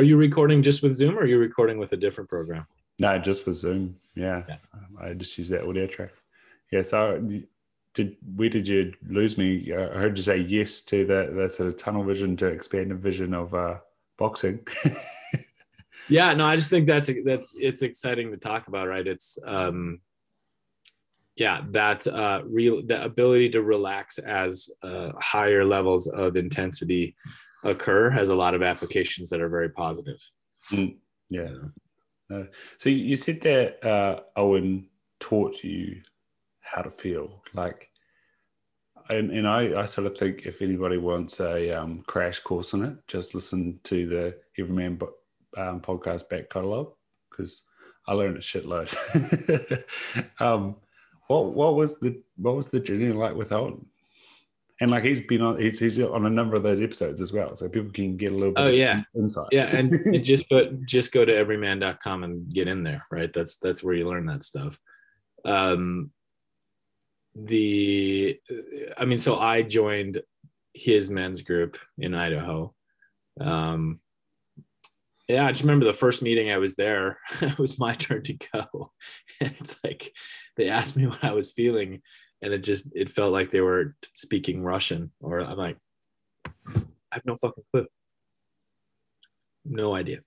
[0.00, 2.66] Are you recording just with Zoom or are you recording with a different program?
[3.00, 3.96] No, just with Zoom.
[4.14, 4.44] Yeah.
[4.48, 4.56] yeah.
[4.72, 6.12] Um, I just use that audio track.
[6.72, 6.80] Yeah.
[6.80, 7.22] So
[7.92, 9.70] did where did you lose me?
[9.74, 12.94] I heard you say yes to that that sort of tunnel vision to expand the
[12.94, 13.76] vision of uh,
[14.16, 14.66] boxing.
[16.08, 19.06] yeah, no, I just think that's that's it's exciting to talk about, right?
[19.06, 20.00] It's um,
[21.36, 27.16] yeah, that uh, real the ability to relax as uh, higher levels of intensity
[27.64, 30.20] occur has a lot of applications that are very positive.
[30.70, 30.96] Mm,
[31.28, 31.54] yeah.
[32.32, 32.44] Uh,
[32.78, 34.88] so you said that uh, Owen
[35.18, 36.00] taught you
[36.60, 37.88] how to feel like
[39.08, 42.84] and, and I, I sort of think if anybody wants a um, crash course on
[42.84, 45.00] it just listen to the everyman
[45.56, 46.92] um, podcast back catalog
[47.28, 47.62] because
[48.06, 48.88] i learned a shitload
[50.40, 50.76] um,
[51.30, 53.86] what what was the what was the journey like with Owen?
[54.80, 57.54] And like he's been on he's, he's on a number of those episodes as well,
[57.54, 58.62] so people can get a little bit.
[58.62, 59.48] Oh yeah, insight.
[59.52, 59.92] Yeah, and
[60.24, 63.30] just go just go to everyman.com and get in there, right?
[63.32, 64.80] That's that's where you learn that stuff.
[65.44, 66.12] Um,
[67.34, 68.40] the
[68.96, 70.22] I mean, so I joined
[70.72, 72.74] his men's group in Idaho.
[73.40, 74.00] Um,
[75.28, 77.18] yeah, I just remember the first meeting I was there.
[77.40, 78.92] it was my turn to go,
[79.40, 80.12] and like
[80.56, 82.02] they asked me what I was feeling,
[82.42, 85.76] and it just it felt like they were speaking Russian, or I'm like,
[86.66, 86.82] I
[87.12, 87.86] have no fucking clue,
[89.64, 90.20] no idea.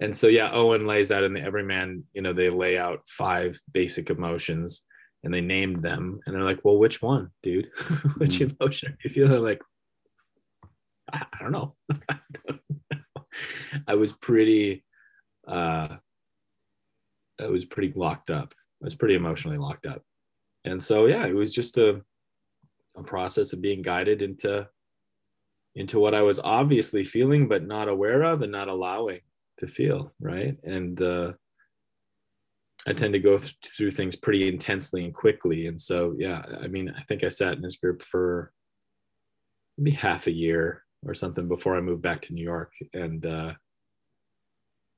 [0.00, 3.58] And so yeah, Owen lays out in the Everyman, you know, they lay out five
[3.72, 4.84] basic emotions,
[5.24, 7.70] and they named them, and they're like, well, which one, dude?
[8.18, 8.54] which mm-hmm.
[8.60, 9.42] emotion are you feeling?
[9.42, 9.62] Like,
[11.12, 11.74] I, I don't know.
[13.86, 14.84] I was pretty
[15.46, 15.96] uh
[17.40, 18.54] I was pretty locked up.
[18.82, 20.02] I was pretty emotionally locked up.
[20.66, 22.02] And so yeah, it was just a
[22.96, 24.68] a process of being guided into
[25.74, 29.20] into what I was obviously feeling but not aware of and not allowing
[29.58, 30.56] to feel, right?
[30.64, 31.32] And uh
[32.86, 35.66] I tend to go th- through things pretty intensely and quickly.
[35.66, 38.52] And so, yeah, I mean, I think I sat in this group for
[39.76, 43.52] maybe half a year or something before I moved back to New York, and uh,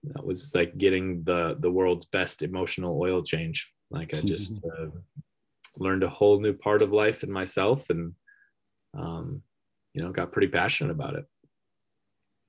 [0.04, 3.70] that was like getting the the world's best emotional oil change.
[3.90, 4.86] Like I just uh,
[5.78, 8.14] learned a whole new part of life in myself, and
[8.96, 9.42] um,
[9.94, 11.26] you know, got pretty passionate about it.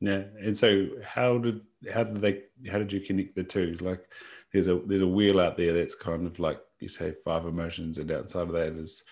[0.01, 1.61] Yeah, and so how did
[1.93, 3.77] how did they how did you connect the two?
[3.81, 4.05] Like,
[4.53, 7.97] there's a there's a wheel out there that's kind of like you say five emotions,
[7.97, 9.03] and outside of that is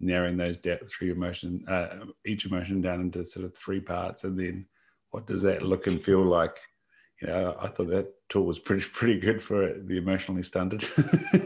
[0.00, 4.38] narrowing those down three emotion uh, each emotion down into sort of three parts and
[4.38, 4.66] then
[5.10, 6.58] what does that look and feel like
[7.20, 10.86] you know i thought that tool was pretty pretty good for the emotionally stunted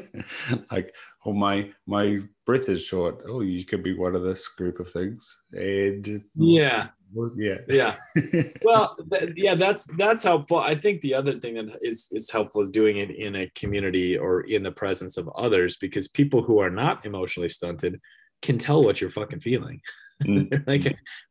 [0.70, 0.94] like
[1.24, 4.90] oh my my breath is short oh you could be one of this group of
[4.90, 6.88] things and yeah
[7.36, 7.94] yeah yeah
[8.62, 12.60] well th- yeah that's that's helpful i think the other thing that is is helpful
[12.60, 16.58] is doing it in a community or in the presence of others because people who
[16.58, 17.98] are not emotionally stunted
[18.42, 19.80] can tell what you're fucking feeling.
[20.24, 20.66] Mm.
[20.66, 20.86] like,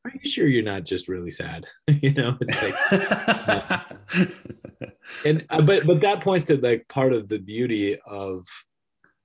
[0.05, 1.65] are you sure you're not just really sad?
[1.87, 4.35] you know, it's like,
[5.25, 8.45] and uh, but but that points to like part of the beauty of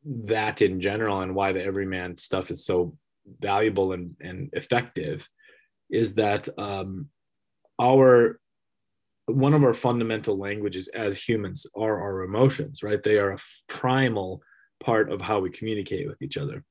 [0.05, 2.97] that in general and why the everyman stuff is so
[3.41, 5.29] valuable and, and effective
[5.91, 7.09] is that um,
[7.81, 8.39] our
[9.27, 13.39] one of our fundamental languages as humans are our emotions right they are a
[13.69, 14.43] primal
[14.83, 16.65] part of how we communicate with each other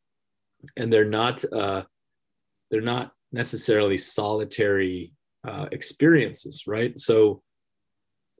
[0.75, 1.83] and they're not uh,
[2.69, 5.13] they're not necessarily solitary
[5.47, 6.99] uh, experiences, right?
[6.99, 7.41] So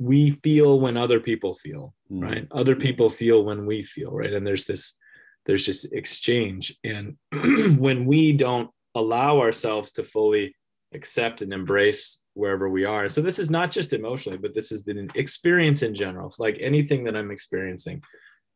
[0.01, 2.23] we feel when other people feel, mm-hmm.
[2.23, 2.47] right?
[2.51, 4.33] Other people feel when we feel, right?
[4.33, 4.97] And there's this
[5.45, 7.17] there's just exchange, and
[7.77, 10.55] when we don't allow ourselves to fully
[10.93, 13.09] accept and embrace wherever we are.
[13.09, 16.33] So this is not just emotionally, but this is the experience in general.
[16.37, 18.03] Like anything that I'm experiencing,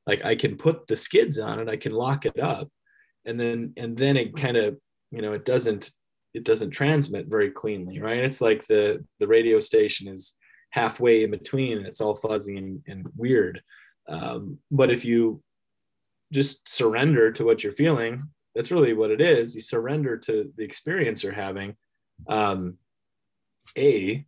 [0.05, 2.69] like I can put the skids on it, I can lock it up,
[3.25, 4.77] and then and then it kind of
[5.11, 5.91] you know it doesn't
[6.33, 10.35] it doesn't transmit very cleanly right it's like the the radio station is
[10.75, 13.61] halfway in between and it's all fuzzy and, and weird
[14.07, 15.41] um, but if you
[16.31, 18.23] just surrender to what you're feeling
[18.53, 21.75] that's really what it is you surrender to the experience you're having
[22.27, 22.75] um,
[23.77, 24.25] a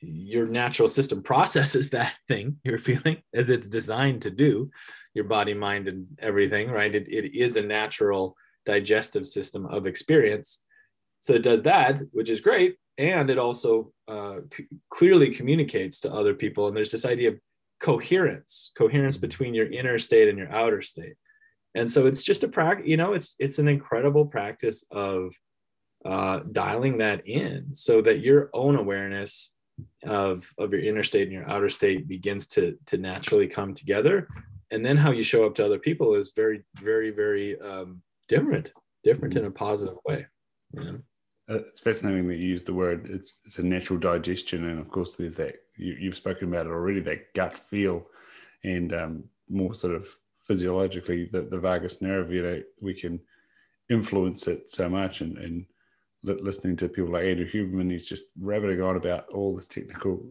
[0.00, 4.70] your natural system processes that thing you're feeling as it's designed to do
[5.14, 6.94] your body, mind, and everything, right?
[6.94, 10.62] It, it is a natural digestive system of experience.
[11.20, 12.76] So it does that, which is great.
[12.98, 16.68] And it also uh, c- clearly communicates to other people.
[16.68, 17.38] And there's this idea of
[17.80, 19.26] coherence, coherence mm-hmm.
[19.26, 21.14] between your inner state and your outer state.
[21.74, 25.32] And so it's just a practice, you know, it's it's an incredible practice of
[26.04, 29.54] uh, dialing that in so that your own awareness
[30.04, 34.28] of, of your inner state and your outer state begins to, to naturally come together
[34.70, 38.72] and then how you show up to other people is very very very um, different,
[39.04, 40.26] different in a positive way.
[40.72, 40.82] Yeah.
[40.82, 40.92] Uh,
[41.48, 43.08] it's fascinating that you use the word.
[43.10, 46.70] It's it's a natural digestion, and of course, there's that you, you've spoken about it
[46.70, 47.00] already.
[47.00, 48.06] That gut feel,
[48.64, 50.06] and um, more sort of
[50.42, 52.32] physiologically, the, the vagus nerve.
[52.32, 53.20] You know, we can
[53.90, 55.66] influence it so much, and and
[56.22, 60.24] listening to people like Andrew Huberman, he's just rabbiting on about all this technical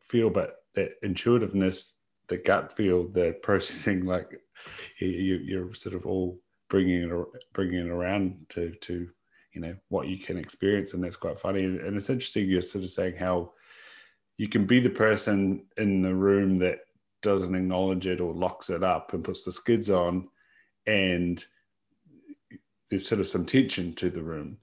[0.00, 1.94] feel, but that intuitiveness,
[2.28, 4.40] the gut feel, the processing, like
[4.98, 9.08] you, you're sort of all bringing it bringing it around to to
[9.56, 11.64] you know what you can experience, and that's quite funny.
[11.64, 13.52] And it's interesting you're sort of saying how
[14.36, 16.80] you can be the person in the room that
[17.22, 20.28] doesn't acknowledge it or locks it up and puts the skids on,
[20.86, 21.44] and
[22.90, 24.58] there's sort of some tension to the room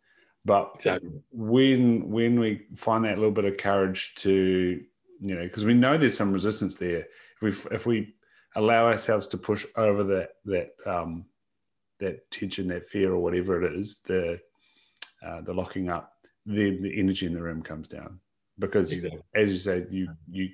[0.45, 1.09] but exactly.
[1.31, 4.83] when when we find that little bit of courage to,
[5.21, 7.07] you know, because we know there's some resistance there.
[7.35, 8.15] If we if we
[8.55, 11.25] allow ourselves to push over that that um,
[11.99, 14.39] that tension, that fear, or whatever it is, the
[15.25, 16.13] uh, the locking up,
[16.45, 18.19] then the energy in the room comes down.
[18.59, 19.21] Because exactly.
[19.35, 20.49] as you said, you you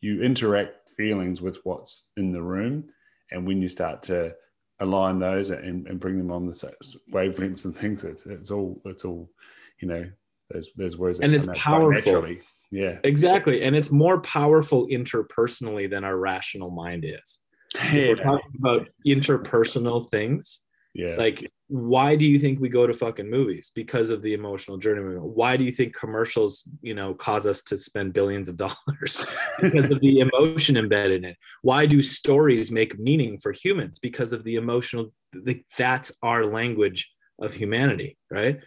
[0.00, 2.84] you interact feelings with what's in the room,
[3.30, 4.34] and when you start to
[4.80, 6.74] align those and, and bring them on the
[7.12, 8.02] wavelengths and things.
[8.02, 9.30] It's, it's all it's all
[9.80, 10.04] you know.
[10.50, 12.26] There's there's words and it's powerful.
[12.72, 17.40] Yeah, exactly, and it's more powerful interpersonally than our rational mind is.
[17.92, 18.08] Yeah.
[18.08, 20.60] We're talking about interpersonal things.
[20.94, 23.70] Yeah, like why do you think we go to fucking movies?
[23.74, 27.78] Because of the emotional journey why do you think commercials you know cause us to
[27.78, 29.24] spend billions of dollars
[29.62, 31.36] because of the emotion embedded in it?
[31.62, 34.00] Why do stories make meaning for humans?
[34.00, 35.12] Because of the emotional
[35.78, 37.08] that's our language
[37.40, 38.58] of humanity right?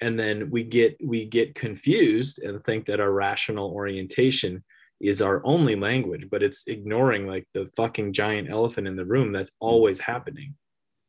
[0.00, 4.62] And then we get we get confused and think that our rational orientation
[5.00, 9.32] is our only language but it's ignoring like the fucking giant elephant in the room
[9.32, 10.54] that's always happening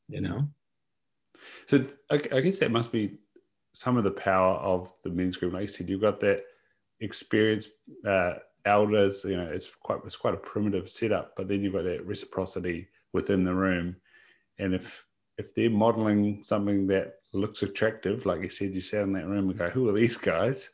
[0.09, 0.47] you know
[1.65, 3.17] so I, guess that must be
[3.73, 5.53] some of the power of the men's group.
[5.53, 6.43] Like you said, you've got that
[6.99, 7.69] experienced
[8.07, 8.35] uh,
[8.65, 9.23] elders.
[9.23, 12.87] You know, it's quite it's quite a primitive setup, but then you've got that reciprocity
[13.13, 13.95] within the room.
[14.59, 15.05] And if
[15.37, 19.49] if they're modeling something that looks attractive, like you said, you sat in that room
[19.49, 20.69] and go, "Who are these guys?"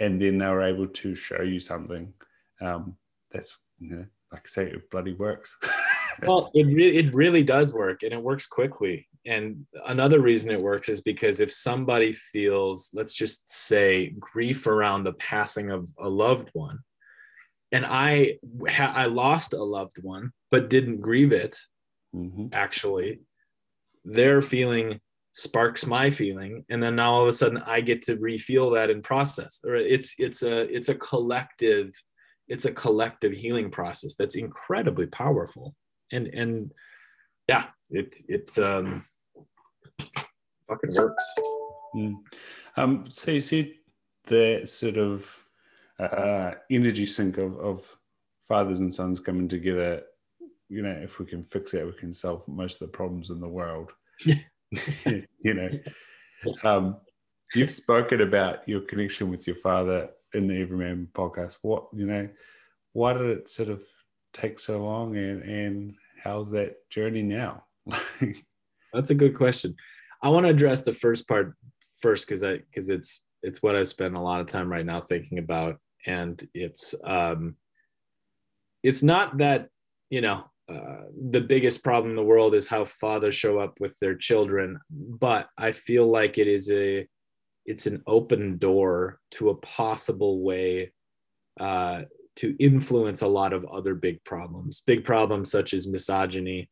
[0.00, 2.12] And then they were able to show you something
[2.60, 2.96] um,
[3.30, 5.56] that's you know, like I say, it bloody works.
[6.26, 9.08] well, it really it really does work, and it works quickly.
[9.26, 15.04] And another reason it works is because if somebody feels, let's just say, grief around
[15.04, 16.80] the passing of a loved one,
[17.72, 21.58] and I ha- I lost a loved one but didn't grieve it,
[22.14, 22.48] mm-hmm.
[22.52, 23.20] actually,
[24.04, 25.00] their feeling
[25.32, 28.90] sparks my feeling, and then now all of a sudden I get to refeel that
[28.90, 29.60] and process.
[29.64, 31.92] Or it's it's a it's a collective
[32.48, 35.74] it's a collective healing process that's incredibly powerful
[36.12, 36.72] and and
[37.48, 39.04] yeah it it's um
[40.68, 41.34] fucking works.
[41.94, 42.14] Mm.
[42.76, 43.74] um so you see
[44.26, 45.40] the sort of
[46.00, 47.96] uh, energy sink of, of
[48.48, 50.02] fathers and sons coming together
[50.68, 53.40] you know if we can fix it we can solve most of the problems in
[53.40, 53.92] the world.
[55.40, 55.70] You know.
[56.64, 56.96] Um
[57.54, 61.58] you've spoken about your connection with your father in the everyman podcast.
[61.62, 62.28] What you know
[62.92, 63.84] why did it sort of
[64.32, 67.64] take so long and and how's that journey now
[68.94, 69.74] that's a good question.
[70.22, 71.54] I want to address the first part
[72.00, 75.00] first because i because it's it's what i spend a lot of time right now
[75.00, 77.56] thinking about and it's um
[78.82, 79.68] it's not that
[80.10, 83.98] you know uh, the biggest problem in the world is how fathers show up with
[84.00, 87.06] their children but i feel like it is a
[87.64, 90.92] it's an open door to a possible way
[91.60, 92.02] uh,
[92.36, 96.68] to influence a lot of other big problems, big problems such as misogyny,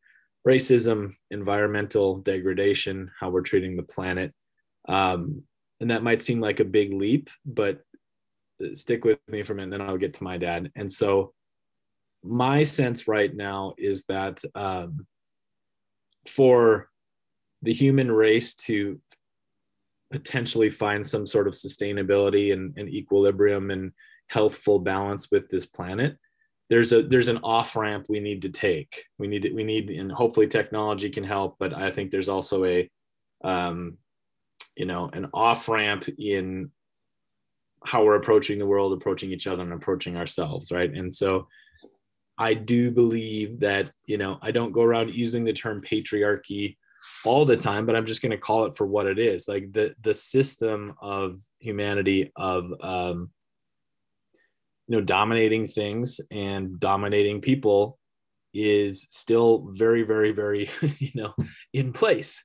[0.47, 4.33] racism, environmental degradation, how we're treating the planet.
[4.89, 5.43] Um,
[5.81, 7.81] and that might seem like a big leap, but
[8.75, 10.71] stick with me for a minute, then I'll get to my dad.
[10.75, 11.33] And so,
[12.25, 15.07] my sense right now is that um,
[16.29, 16.89] for
[17.63, 19.01] the human race to
[20.13, 23.91] potentially find some sort of sustainability and, and equilibrium and
[24.29, 26.17] healthful balance with this planet
[26.73, 29.05] there's a there's an off ramp we need to take.
[29.19, 32.91] We need we need and hopefully technology can help but i think there's also a
[33.45, 33.99] um
[34.75, 36.71] you know an off ramp in
[37.85, 40.91] how we're approaching the world approaching each other and approaching ourselves right?
[40.91, 41.47] And so
[42.39, 46.79] i do believe that you know i don't go around using the term patriarchy
[47.27, 49.47] all the time but i'm just going to call it for what it is.
[49.47, 53.31] Like the the system of humanity of um
[54.93, 57.99] know dominating things and dominating people
[58.55, 61.35] is still very very very you know
[61.73, 62.45] in place.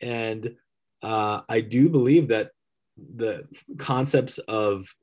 [0.00, 0.54] And
[1.02, 2.50] uh, I do believe that
[2.96, 3.46] the
[3.78, 4.94] concepts of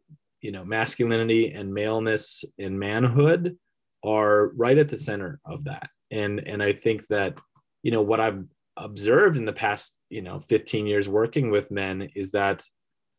[0.42, 3.58] you know masculinity and maleness and manhood
[4.04, 5.90] are right at the center of that.
[6.12, 7.36] And and i think that
[7.82, 8.44] you know what i've
[8.78, 12.64] observed in the past you know 15 years working with men is that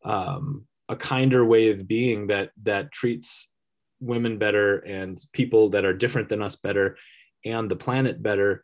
[0.05, 3.49] um, a kinder way of being that that treats
[3.99, 6.97] women better and people that are different than us better
[7.45, 8.63] and the planet better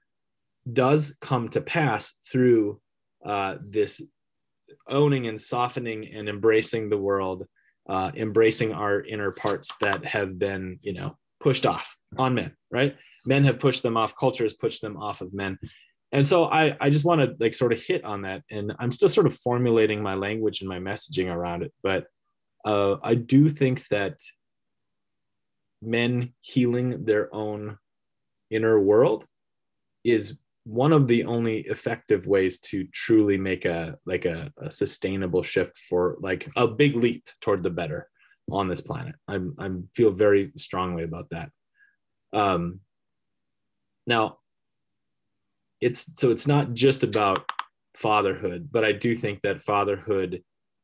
[0.72, 2.80] does come to pass through
[3.26, 4.02] uh, this
[4.88, 7.46] owning and softening and embracing the world,
[7.90, 12.96] uh, embracing our inner parts that have been, you know, pushed off on men, right?
[13.26, 15.58] Men have pushed them off, culture has pushed them off of men.
[16.12, 18.44] And so I, I just want to like sort of hit on that.
[18.52, 21.74] And I'm still sort of formulating my language and my messaging around it.
[21.82, 22.06] But
[22.66, 24.20] uh, I do think that
[25.86, 27.78] men healing their own
[28.50, 29.26] inner world
[30.04, 35.44] is one of the only effective ways to truly make a like a, a, sustainable
[35.44, 38.10] shift for like a big leap toward the better
[38.50, 39.16] on this planet.
[39.28, 41.50] I'm i feel very strongly about that.
[42.32, 42.80] Um
[44.08, 44.38] now
[45.82, 47.50] it's so it's not just about
[47.96, 50.42] fatherhood but i do think that fatherhood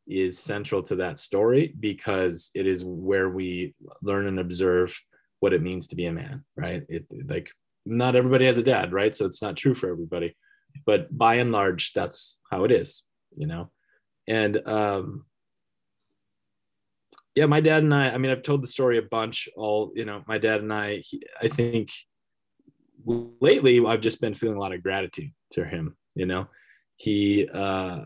[0.09, 4.99] is central to that story because it is where we learn and observe
[5.39, 7.49] what it means to be a man right it like
[7.89, 9.13] not everybody has a dad, right?
[9.13, 10.35] So it's not true for everybody.
[10.85, 13.03] But by and large, that's how it is,
[13.33, 13.71] you know?
[14.27, 15.25] And um,
[17.35, 19.49] yeah, my dad and I, I mean, I've told the story a bunch.
[19.55, 21.89] All, you know, my dad and I, he, I think
[23.05, 26.47] lately I've just been feeling a lot of gratitude to him, you know?
[26.97, 28.01] He, uh,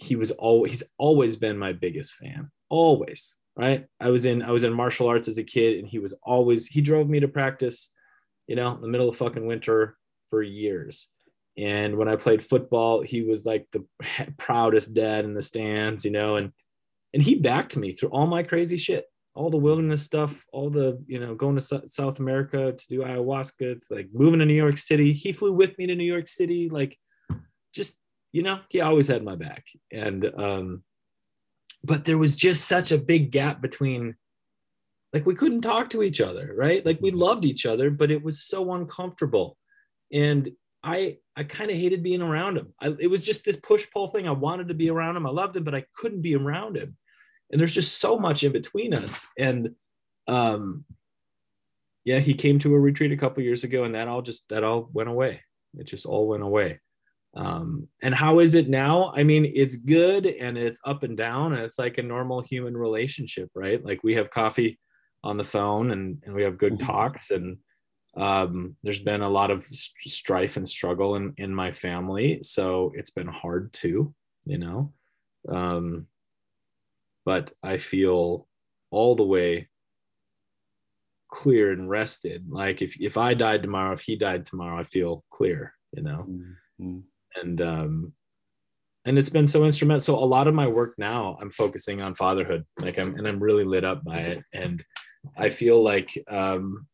[0.00, 3.86] he was always, he's always been my biggest fan, always right?
[4.00, 6.66] I was in i was in martial arts as a kid and he was always
[6.66, 7.90] he drove me to practice
[8.46, 9.96] you know in the middle of fucking winter
[10.30, 11.08] for years.
[11.58, 13.84] And when i played football he was like the
[14.38, 16.52] proudest dad in the stands you know and
[17.12, 21.02] and he backed me through all my crazy shit all the wilderness stuff all the
[21.06, 24.78] you know going to south america to do ayahuasca it's like moving to new york
[24.78, 25.12] city.
[25.12, 26.96] He flew with me to new york city like
[27.74, 27.98] just
[28.32, 29.66] you know he always had my back.
[29.92, 30.82] And um
[31.82, 34.16] but there was just such a big gap between
[35.12, 36.84] like we couldn't talk to each other right?
[36.84, 37.18] Like we mm-hmm.
[37.18, 39.56] loved each other but it was so uncomfortable.
[40.12, 40.50] And
[40.82, 42.72] i i kind of hated being around him.
[42.80, 44.28] I, it was just this push pull thing.
[44.28, 45.26] I wanted to be around him.
[45.26, 46.96] I loved him but i couldn't be around him.
[47.50, 49.26] And there's just so much in between us.
[49.38, 49.70] And
[50.28, 50.84] um
[52.04, 54.64] yeah he came to a retreat a couple years ago and that all just that
[54.64, 55.42] all went away.
[55.78, 56.80] It just all went away
[57.34, 59.12] um, and how is it now?
[59.14, 62.76] I mean it's good and it's up and down and it's like a normal human
[62.76, 63.84] relationship right?
[63.84, 64.78] Like we have coffee
[65.22, 66.86] on the phone and, and we have good mm-hmm.
[66.86, 67.58] talks and
[68.16, 72.40] um, there's been a lot of strife and struggle in, in my family.
[72.42, 74.12] So it's been hard too
[74.44, 74.92] you know?
[75.48, 76.06] Um,
[77.24, 78.46] but i feel
[78.90, 79.68] all the way
[81.28, 82.46] clear and rested.
[82.50, 86.26] Like if, if i died tomorrow if he died tomorrow i feel clear you know?
[86.28, 87.00] Mm-hmm
[87.36, 88.12] and um
[89.06, 90.00] and it's been so instrumental.
[90.00, 92.64] So a lot of my work now i'm focusing on fatherhood.
[92.78, 94.42] Like i'm and i'm really lit up by it.
[94.52, 94.84] And
[95.36, 96.86] i feel like um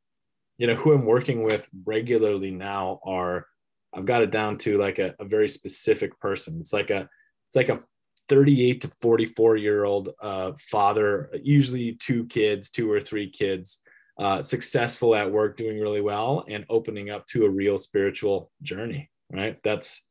[0.58, 3.46] you know who i'm working with regularly now are
[3.94, 6.58] i've got it down to like a, a very specific person.
[6.60, 7.08] It's like a
[7.48, 7.80] it's like a
[8.28, 13.78] 38 to 44 year old uh, father usually two kids two or three kids
[14.18, 19.08] uh, successful at work doing really well and opening up to a real spiritual journey
[19.30, 19.58] right?
[19.62, 20.08] That's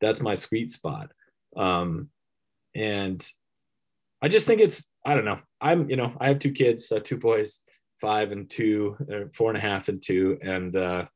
[0.00, 1.10] that's my sweet spot.
[1.56, 2.10] Um
[2.76, 3.26] and
[4.22, 5.40] i just think it's i don't know.
[5.60, 7.60] I'm you know i have two kids uh, two boys
[8.00, 8.96] five and two
[9.34, 10.38] four and a half and two.
[10.42, 11.06] And uh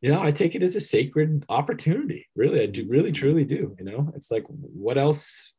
[0.00, 2.26] you know i take it as a sacred opportunity.
[2.34, 4.12] Really i do really truly do you know?
[4.14, 5.54] It's like what else?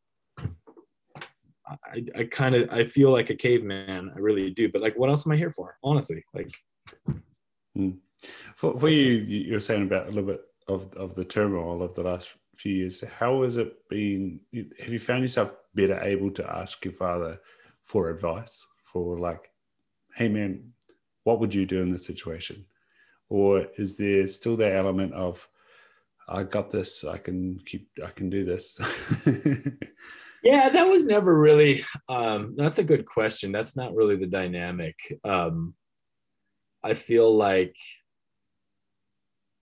[1.86, 4.11] I, I kind of i feel like a caveman.
[4.13, 4.69] I really do.
[4.69, 6.24] But like what else am i here for honestly?
[6.34, 6.51] Like
[7.76, 7.91] hmm.
[8.57, 10.41] for, for you you're saying about a little bit
[10.74, 14.39] of of the turmoil of the last few years, how has it been?
[14.80, 17.39] Have you found yourself better able to ask your father
[17.84, 18.65] for advice?
[18.84, 19.49] For like,
[20.15, 20.74] hey man,
[21.24, 22.65] what would you do in this situation?
[23.30, 25.47] Or is there still that element of
[26.28, 28.80] I got this, I can keep I can do this?
[30.43, 33.51] yeah, that was never really um that's a good question.
[33.51, 35.19] That's not really the dynamic.
[35.24, 35.76] Um
[36.84, 37.76] I feel like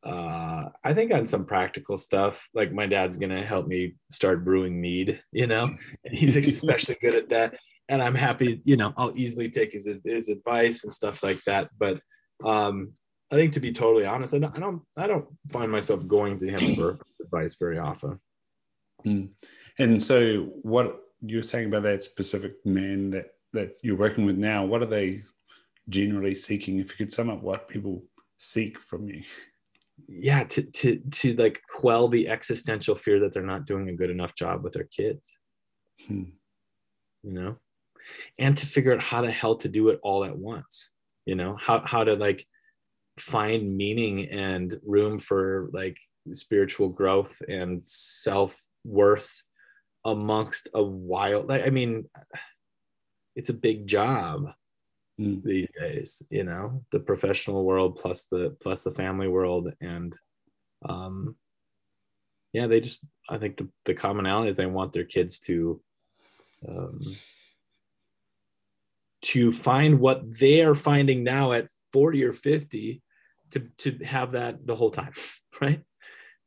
[0.03, 4.79] uh i think on some practical stuff like my dad's gonna help me start brewing
[4.79, 5.63] mead you know
[6.05, 7.55] and he's especially good at that
[7.89, 11.69] and i'm happy you know i'll easily take his, his advice and stuff like that
[11.77, 11.99] but
[12.45, 12.93] um
[13.31, 16.39] I think to be totally honest, I don't, I don't, I don't find myself going
[16.39, 18.19] to him for advice very often.
[19.05, 19.29] Mm.
[19.77, 24.65] And so, what you're saying about that specific man that that you're working with now,
[24.65, 25.23] what are they
[25.89, 26.79] generally seeking?
[26.79, 28.03] If you could sum up what people
[28.37, 29.23] seek from you.
[30.07, 34.09] Yeah, to to to like quell the existential fear that they're not doing a good
[34.09, 35.37] enough job with their kids.
[36.07, 36.23] Hmm.
[37.23, 37.55] You know,
[38.37, 40.89] and to figure out how the hell to do it all at once.
[41.25, 42.45] You know, how how to like
[43.17, 45.97] find meaning and room for like
[46.33, 49.43] spiritual growth and self worth
[50.05, 52.05] amongst a wild i mean
[53.35, 54.45] it's a big job
[55.19, 55.43] Mm.
[55.43, 60.15] these days you know the professional world plus the plus the family world and
[60.87, 61.35] um
[62.53, 65.81] yeah they just i think the, the commonality is they want their kids to
[66.69, 67.17] um
[69.23, 73.01] to find what they are finding now at 40 or 50
[73.51, 75.11] to to have that the whole time
[75.61, 75.83] right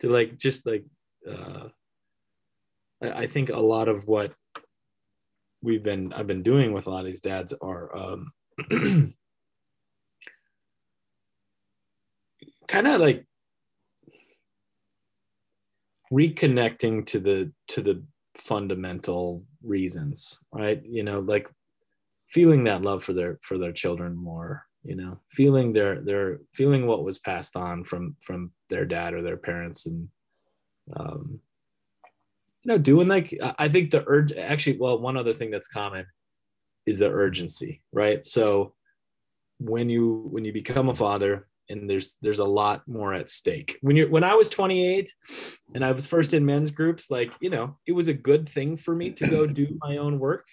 [0.01, 0.87] to like just like
[1.31, 1.69] uh
[3.03, 4.33] I think a lot of what
[5.61, 8.33] we've been I've been doing with a lot of these dads are um
[12.69, 13.27] kind of like
[16.13, 18.03] reconnecting to the to the
[18.37, 20.83] fundamental reasons right?
[20.85, 21.49] You know like
[22.29, 25.21] feeling that love for their for their children more you know?
[25.31, 29.87] Feeling their their feeling what was passed on from from their dad or their parents
[29.87, 30.09] and
[30.97, 31.41] um
[32.65, 36.07] you know doing like i think the urge actually well one other thing that's common
[36.87, 38.25] is the urgency right?
[38.27, 38.75] So
[39.59, 43.79] when you when you become a father and there's there's a lot more at stake.
[43.81, 45.15] When you when i was 28
[45.75, 48.77] and i was first in men's groups like you know it was a good thing
[48.77, 50.47] for me to go do my own work.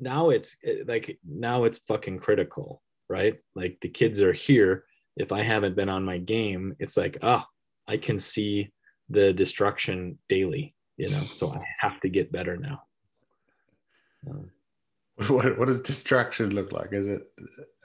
[0.00, 3.38] Now it's like now it's fucking critical right?
[3.54, 4.84] Like the kids are here.
[5.16, 7.44] If i haven't been on my game it's like ah
[7.88, 8.70] i can see
[9.08, 11.22] the destruction daily you know?
[11.34, 12.82] So i have to get better now.
[14.28, 14.50] Um,
[15.26, 16.92] what, what does distraction look like?
[16.92, 17.22] Is it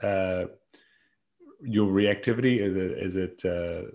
[0.02, 0.46] uh,
[1.60, 2.60] your reactivity?
[2.60, 3.90] Is it is it uh,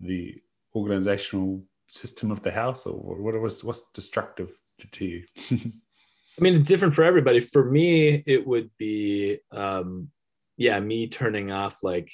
[0.00, 0.34] the
[0.74, 4.52] organizational system of the house, or what was what's destructive
[4.90, 5.24] to you?
[5.50, 7.40] I mean, it's different for everybody.
[7.40, 10.10] For me, it would be um,
[10.58, 12.12] yeah, me turning off like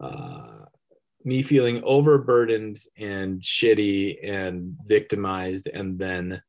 [0.00, 0.66] uh,
[1.24, 6.42] me feeling overburdened and shitty and victimized, and then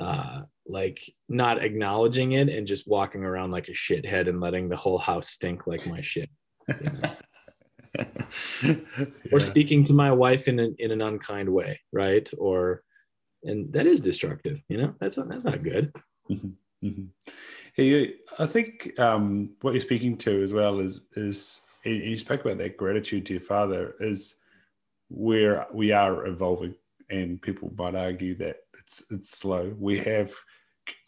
[0.00, 4.76] uh, like not acknowledging it and just walking around like a shithead and letting the
[4.76, 6.30] whole house stink like my shit.
[6.68, 7.14] You know?
[8.62, 8.76] yeah.
[9.32, 12.30] Or speaking to my wife in an, in an unkind way, right?
[12.36, 12.82] Or
[13.42, 14.94] and that is destructive, you know.
[15.00, 15.92] That's not, that's not good.
[16.30, 16.86] Mm-hmm.
[16.86, 17.04] Mm-hmm.
[17.76, 18.06] Yeah,
[18.38, 22.76] I think um, what you're speaking to as well is is you spoke about that
[22.76, 24.34] gratitude to your father is
[25.08, 26.74] where we are evolving,
[27.08, 29.74] and people might argue that it's it's slow.
[29.78, 30.34] We have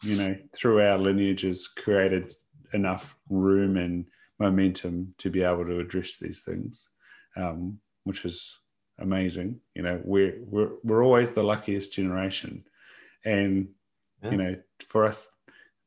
[0.03, 2.33] you know, through our lineages, created
[2.73, 4.05] enough room and
[4.39, 6.89] momentum to be able to address these things,
[7.37, 8.59] um, which is
[8.99, 9.59] amazing.
[9.75, 12.63] You know, we're we're we're always the luckiest generation,
[13.25, 13.69] and
[14.23, 14.31] Yeah.
[14.31, 14.55] you know,
[14.87, 15.29] for us,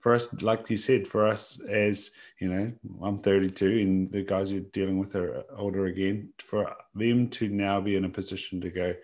[0.00, 2.72] for us, like you said, for us as you know,
[3.02, 6.32] I'm 32, and the guys you're dealing with are older again.
[6.38, 8.94] For them to now be in a position to go,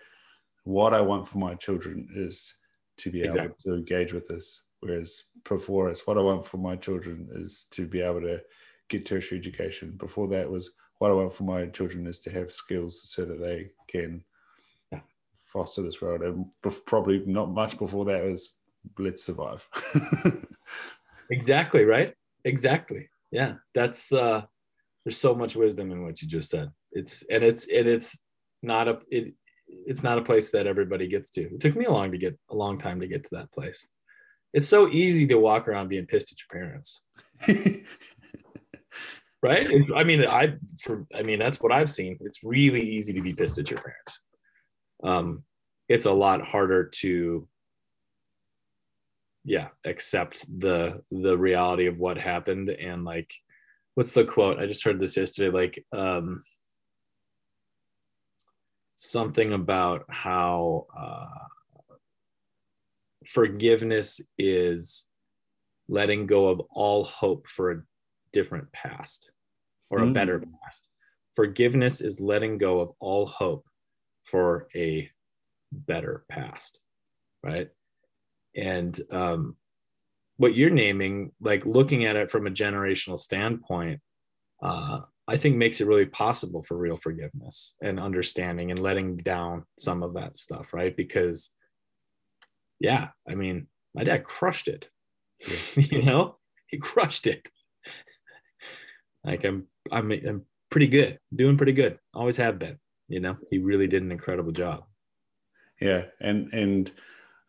[0.63, 2.55] what I want for my children is
[2.97, 4.61] to be able to engage with this.
[4.81, 8.41] Whereas before us, what I want for my children is to be able to
[8.89, 9.91] get tertiary education.
[9.97, 13.39] Before that was what I want for my children is to have skills so that
[13.39, 14.23] they can
[14.91, 15.01] Yeah.
[15.39, 16.21] foster this world.
[16.23, 16.45] And
[16.85, 18.55] probably not much before that was
[18.97, 19.67] let's survive.
[21.29, 22.13] Exactly, right?
[22.43, 23.09] Exactly.
[23.31, 23.55] Yeah.
[23.73, 24.41] That's uh
[25.05, 26.71] there's so much wisdom in what you just said.
[26.91, 28.19] It's and it's and it's
[28.61, 29.33] not a it
[29.69, 31.41] it's not a place that everybody gets to.
[31.43, 33.87] It took me a long to get a long time to get to that place.
[34.53, 37.03] It's so easy to walk around being pissed at your parents,
[39.41, 39.69] right?
[39.69, 42.17] It's- I mean, I for I mean that's what I've seen.
[42.21, 44.19] It's really easy to be pissed at your parents.
[45.03, 45.43] Um,
[45.89, 47.47] it's a lot harder to
[49.43, 53.33] yeah accept the the reality of what happened and like
[53.95, 56.43] what's the quote i just heard this yesterday like um
[58.95, 61.25] something about how uh
[63.25, 65.07] forgiveness is
[65.87, 67.81] letting go of all hope for a
[68.33, 69.31] different past
[69.89, 70.13] or a Mm.
[70.13, 70.87] better past
[71.35, 73.65] forgiveness is letting go of all hope
[74.23, 75.09] for a
[75.71, 76.79] better past
[77.43, 77.69] right
[78.55, 79.55] and um,
[80.37, 84.01] what you're naming like looking at it from a generational standpoint
[84.61, 89.63] uh, I think makes it really possible for real forgiveness and understanding and letting down
[89.79, 90.95] some of that stuff, right?
[90.95, 91.51] Because,
[92.81, 94.89] yeah, I mean, my dad crushed it.
[95.75, 97.47] you know, he crushed it.
[99.23, 101.99] like I'm, I'm, I'm pretty good, doing pretty good.
[102.13, 102.79] Always have been.
[103.07, 104.85] You know, he really did an incredible job.
[105.79, 106.91] Yeah, and and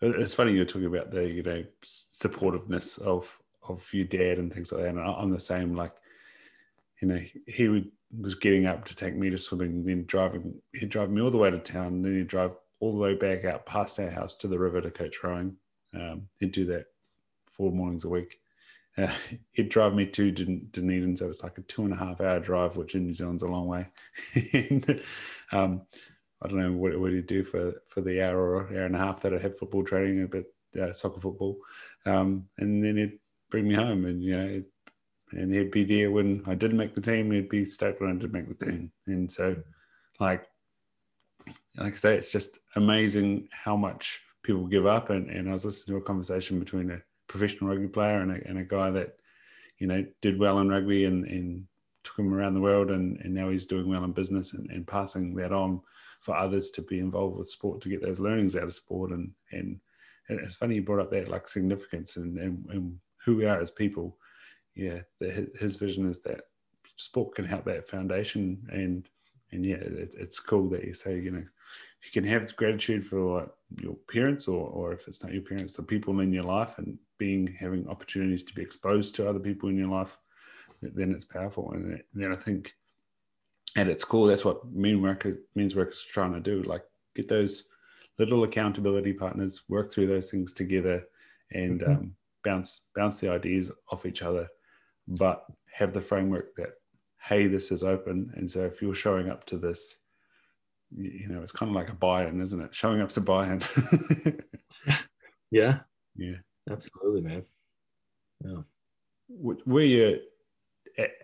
[0.02, 4.70] it's funny you're talking about the you know supportiveness of of your dad and things
[4.70, 4.88] like that.
[4.90, 5.74] And I'm the same.
[5.74, 5.94] Like,
[7.00, 10.60] you know, he would was getting up to take me to swimming, then driving.
[10.74, 12.52] He'd drive me all the way to town, then he'd drive
[12.82, 15.56] all the way back out past our house to the river to coach rowing.
[15.94, 16.86] Um, he'd do that
[17.52, 18.40] four mornings a week.
[18.98, 19.06] Uh,
[19.52, 22.20] he'd drive me to Dun- Dunedin, so it was like a two and a half
[22.20, 23.86] hour drive, which in New Zealand's a long way.
[24.52, 25.00] and,
[25.52, 25.82] um,
[26.42, 28.98] I don't know what, do you do for for the hour or hour and a
[28.98, 31.58] half that I had football training, a bit uh, soccer football,
[32.04, 34.62] um, and then he'd bring me home, and you know,
[35.30, 37.30] and he'd be there when I didn't make the team.
[37.30, 39.54] He'd be stoked when I did make the team, and so,
[40.18, 40.48] like,
[41.78, 45.10] like I say, it's just amazing how much people give up.
[45.10, 48.48] And, and I was listening to a conversation between a professional rugby player and a,
[48.48, 49.16] and a guy that,
[49.78, 51.66] you know, did well in rugby and, and
[52.04, 54.86] took him around the world, and, and now he's doing well in business and, and
[54.86, 55.80] passing that on
[56.20, 59.10] for others to be involved with sport to get those learnings out of sport.
[59.10, 59.80] And and,
[60.28, 63.60] and it's funny you brought up that like significance and, and, and who we are
[63.60, 64.16] as people.
[64.74, 66.44] Yeah, the, his, vision is that
[66.96, 69.08] sport can help that foundation and
[69.50, 71.44] and yeah, it, it's cool that you say you know
[72.04, 73.50] you can have gratitude for
[73.80, 76.98] your parents or or if it's not your parents, the people in your life and
[77.18, 80.18] being having opportunities to be exposed to other people in your life,
[80.80, 81.70] then it's powerful.
[81.72, 82.74] And then I think
[83.76, 86.62] at its core, that's what mean work means work is trying to do.
[86.62, 86.82] Like
[87.14, 87.64] get those
[88.18, 91.04] little accountability partners, work through those things together,
[91.52, 91.92] and mm-hmm.
[91.92, 94.48] um, bounce bounce the ideas off each other,
[95.06, 96.70] but have the framework that
[97.20, 99.98] hey, this is open, and so if you're showing up to this,
[100.96, 102.74] you know, it's kind of like a buy-in, isn't it?
[102.74, 103.62] Showing up's a buy-in.
[105.50, 105.80] yeah.
[106.14, 106.34] Yeah.
[106.70, 107.42] Absolutely, man.
[108.44, 108.60] Yeah.
[109.30, 110.20] Were you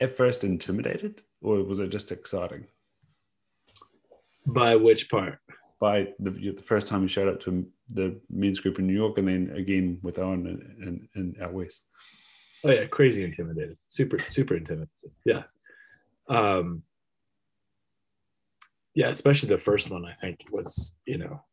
[0.00, 1.20] at first intimidated?
[1.42, 2.66] or was it just exciting?
[4.46, 5.38] By which part?
[5.80, 9.18] By the, the first time you showed up to the men's group in New York,
[9.18, 11.84] and then again with Owen and, and, and out west.
[12.64, 14.88] Oh yeah, crazy intimidated, super super intimidated.
[15.24, 15.44] Yeah,
[16.28, 16.82] um,
[18.98, 20.04] yeah, especially the first one.
[20.04, 21.44] I think was you know,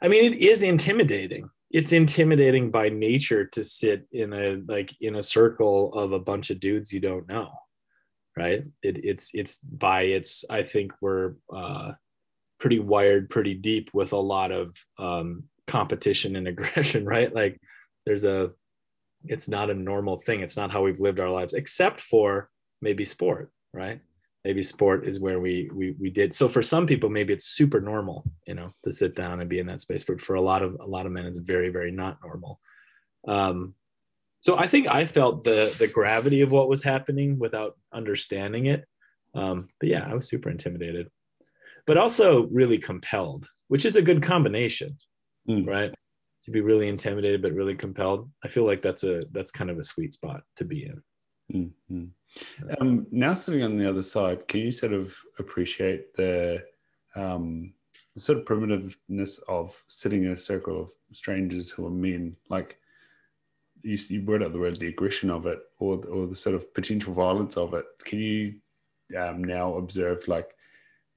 [0.00, 1.50] I mean, it is intimidating.
[1.70, 6.48] It's intimidating by nature to sit in a like in a circle of a bunch
[6.48, 7.50] of dudes you don't know
[8.36, 11.92] right it, it's it's by its i think we're uh,
[12.60, 17.60] pretty wired pretty deep with a lot of um, competition and aggression right like
[18.04, 18.50] there's a
[19.24, 23.04] it's not a normal thing it's not how we've lived our lives except for maybe
[23.04, 24.00] sport right
[24.46, 27.80] maybe sport is where we we we did so for some people maybe it's super
[27.80, 30.62] normal you know to sit down and be in that space but for a lot
[30.62, 32.60] of a lot of men it's very very not normal
[33.26, 33.74] um
[34.46, 38.84] so I think I felt the the gravity of what was happening without understanding it.
[39.34, 41.10] Um, but yeah, I was super intimidated,
[41.84, 44.98] but also really compelled, which is a good combination,
[45.50, 45.66] mm.
[45.66, 45.92] right?
[46.44, 48.30] To be really intimidated but really compelled.
[48.44, 51.02] I feel like that's a that's kind of a sweet spot to be in.
[51.52, 52.04] Mm-hmm.
[52.80, 56.64] Um, now sitting on the other side, can you sort of appreciate the
[57.14, 57.72] um,
[58.16, 62.36] sort of primitiveness of sitting in a circle of strangers who are men?
[62.48, 62.78] Like
[63.82, 66.72] you, you brought up the word the aggression of it or or the sort of
[66.74, 67.84] potential violence of it.
[68.04, 68.54] Can you
[69.18, 70.54] um, now observe like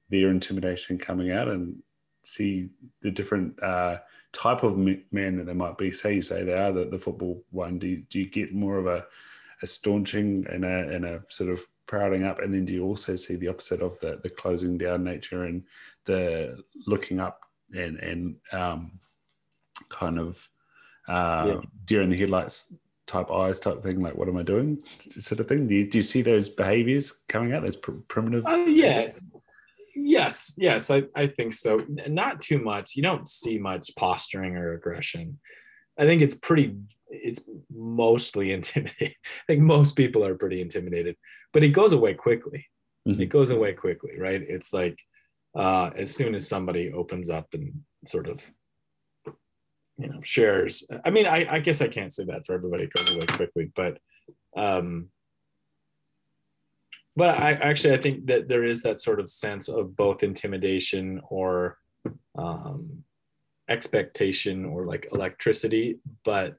[0.08, 1.82] their intimidation coming out and
[2.22, 2.70] see
[3.00, 3.98] the different uh,
[4.32, 5.92] type of man that they might be?
[5.92, 7.78] Say you say they are the, the football one.
[7.78, 9.06] Do you, do you get more of a,
[9.62, 13.16] a staunching and a and a sort of prouding up, and then do you also
[13.16, 15.64] see the opposite of the the closing down nature and
[16.04, 17.40] the looking up
[17.74, 18.98] and and um,
[19.88, 20.48] kind of
[21.08, 21.60] uh, yeah.
[21.84, 22.72] deer in the headlights
[23.06, 24.78] type eyes type thing like what am i doing?
[25.00, 25.66] Sort of thing.
[25.66, 29.10] Do you, do you see those behaviors coming out those pr- primitive uh, yeah.
[29.96, 31.84] Yes yes I, I think so.
[32.06, 32.94] Not too much.
[32.94, 35.40] You don't see much posturing or aggression.
[35.98, 36.76] I think it's pretty
[37.10, 37.40] it's
[37.74, 41.16] mostly intimidating i think most people are pretty intimidated
[41.52, 42.66] but it goes away quickly.
[43.08, 43.22] Mm-hmm.
[43.22, 44.42] it goes away quickly right?
[44.42, 44.98] It's like
[45.56, 48.52] uh, as soon as somebody opens up and sort of
[50.00, 52.92] you know shares i mean i, I guess i can't say that for everybody it
[52.94, 53.98] goes away quickly but
[54.56, 55.10] um
[57.14, 61.20] but i actually i think that there is that sort of sense of both intimidation
[61.28, 61.76] or
[62.38, 63.04] um
[63.68, 66.56] expectation or like electricity but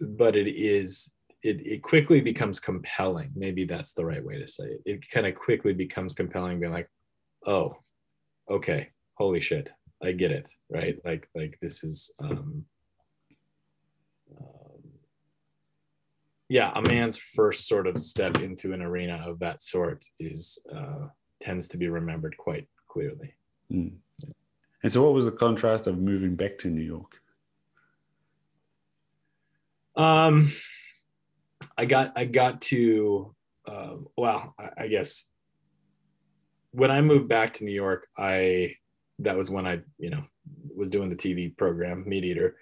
[0.00, 3.30] but it is it, it quickly becomes compelling.
[3.36, 4.82] Maybe that's the right way to say it.
[4.84, 6.90] It kind of quickly becomes compelling, being like,
[7.46, 7.76] oh,
[8.50, 9.70] okay, holy shit,
[10.02, 10.98] I get it, right?
[11.04, 12.64] Like like this is um,
[14.40, 14.82] um
[16.48, 21.08] yeah, a man's first sort of step into an arena of that sort is uh,
[21.40, 23.34] tends to be remembered quite clearly.
[23.72, 23.96] Mm.
[24.82, 27.20] And so, what was the contrast of moving back to New York?
[29.96, 30.50] Um,
[31.76, 33.34] I got I got to
[33.66, 35.28] uh, well, I, I guess
[36.72, 38.74] when I moved back to New York, I
[39.20, 40.24] that was when I you know
[40.74, 42.56] was doing the TV program Meat Eater,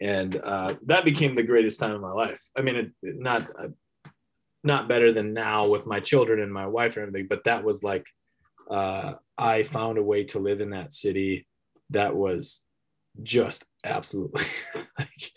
[0.00, 2.42] and uh, that became the greatest time of my life.
[2.56, 3.68] I mean, it, not uh,
[4.64, 7.82] not better than now with my children and my wife and everything, but that was
[7.82, 8.06] like
[8.70, 11.46] uh, I found a way to live in that city
[11.90, 12.62] that was
[13.22, 14.44] just absolutely
[14.98, 15.32] like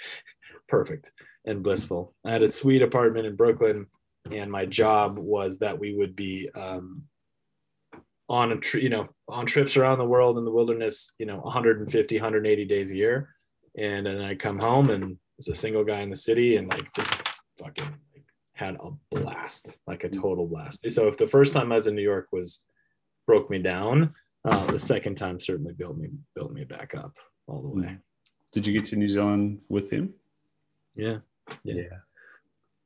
[0.68, 1.12] perfect
[1.46, 2.14] and blissful.
[2.26, 3.88] I had a sweet apartment in Brooklyn,
[4.30, 7.04] and my job was that we would be um,
[8.30, 11.38] on a tr- you know on trips around the world in the wilderness, you know,
[11.38, 13.36] 150, 180 days a year,
[13.78, 16.94] and then I come home and was a single guy in the city, and like
[16.94, 17.14] just
[17.58, 20.90] fucking like, had a blast, like a total blast.
[20.92, 22.62] So if the first time I was in New York was
[23.28, 24.14] broke me down,
[24.46, 27.16] uh, the second time certainly built me built me back up
[27.48, 27.98] all the way.
[28.54, 30.14] Did you get to New Zealand with him?
[30.96, 31.20] Yeah.
[31.64, 31.76] Yeah.
[31.76, 31.98] yeah.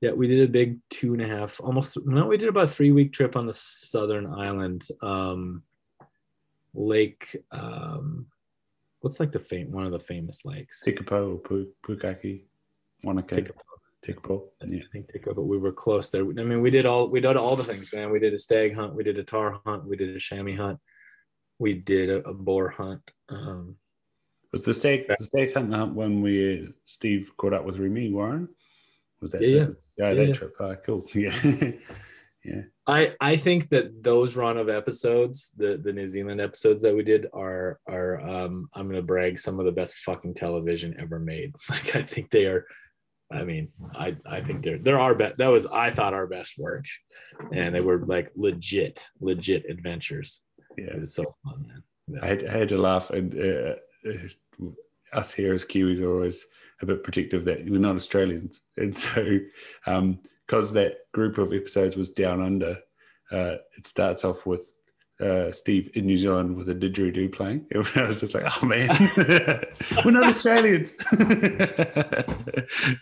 [0.01, 2.91] Yeah, we did a big two and a half, almost no, we did about three
[2.91, 4.87] week trip on the southern island.
[5.01, 5.63] Um
[6.73, 8.27] Lake um
[8.99, 10.83] what's like the fame one of the famous lakes?
[10.85, 12.43] Tekapo or Pukaki.
[13.03, 13.37] Wanaka.
[13.37, 13.61] Tekapo.
[14.05, 14.43] Tekapo.
[14.67, 14.79] Yeah.
[14.79, 16.21] I think Tekapo, but we were close there.
[16.21, 18.11] I mean, we did all we did all the things, man.
[18.11, 20.79] We did a stag hunt, we did a tahr hunt, we did a chamois hunt,
[21.57, 23.01] we did a, a boar hunt.
[23.29, 23.77] Um
[24.55, 28.47] was the stag the stag hunt when we Steve caught up with Remi Warren?
[29.19, 30.07] Was that yeah, the, yeah.
[30.07, 30.53] yeah, yeah, that trip?
[30.57, 31.05] Uh, cool.
[31.13, 31.37] Yeah.
[32.45, 32.61] yeah.
[32.87, 37.03] I I think that those run of episodes, the the New Zealand episodes that we
[37.03, 41.53] did are are um I'm gonna brag some of the best fucking television ever made.
[41.69, 42.65] Like I think they are
[43.29, 45.37] I mean, I I think they're they're our best.
[45.37, 46.85] That was I thought our best work,
[47.51, 50.41] and they were like legit legit adventures.
[50.77, 51.83] Yeah, it was so fun, man.
[52.07, 52.19] Yeah.
[52.23, 53.75] I, had, I had to laugh, and uh,
[55.13, 56.45] us here as Kiwis are always
[56.81, 59.39] a bit protective that we're not Australians, and so
[60.47, 62.77] because um, that group of episodes was down under,
[63.31, 64.73] uh, it starts off with
[65.21, 67.65] uh, Steve in New Zealand with a didgeridoo playing.
[67.95, 68.89] I was just like, oh man,
[70.03, 70.95] we're not Australians.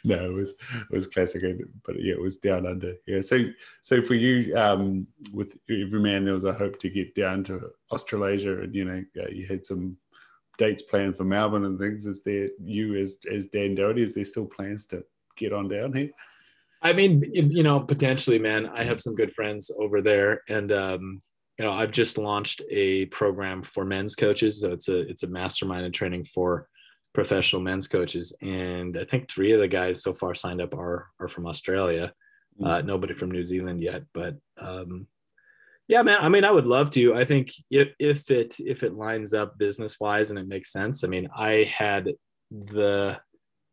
[0.04, 1.42] no, it was it was classic,
[1.84, 2.94] but yeah, it was down under.
[3.08, 3.40] Yeah, so
[3.82, 8.62] so for you, um, with Everyman, there was a hope to get down to Australasia,
[8.62, 9.98] and you know, you had some
[10.58, 12.06] dates planned for Melbourne and things.
[12.06, 14.04] Is there you as as Dan Doty?
[14.04, 15.04] Is there still plans to
[15.38, 16.12] get on down here?
[16.82, 18.68] I mean, you know, potentially, man.
[18.68, 21.22] I have some good friends over there, and um,
[21.58, 24.62] you know, I've just launched a program for men's coaches.
[24.62, 26.68] So it's a it's a mastermind and training for
[27.14, 31.08] professional men's coaches, and I think three of the guys so far signed up are
[31.20, 32.14] are from Australia.
[32.60, 32.66] Mm-hmm.
[32.66, 35.08] Uh, nobody from New Zealand yet, but um,
[35.94, 36.18] yeah, man.
[36.20, 37.14] I mean, I would love to.
[37.14, 41.04] I think if if it if it lines up business wise and it makes sense.
[41.04, 42.14] I mean, I had
[42.50, 43.20] the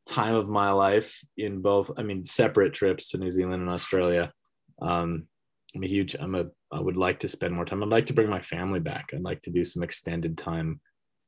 [0.07, 1.91] time of my life in both.
[1.97, 4.33] I mean, separate trips to New Zealand and Australia.
[4.83, 5.29] Um,
[5.75, 6.15] I'm a huge.
[6.21, 6.45] I'm a.
[6.71, 7.83] I would like to spend more time.
[7.83, 9.13] I'd like to bring my family back.
[9.15, 10.79] I'd like to do some extended time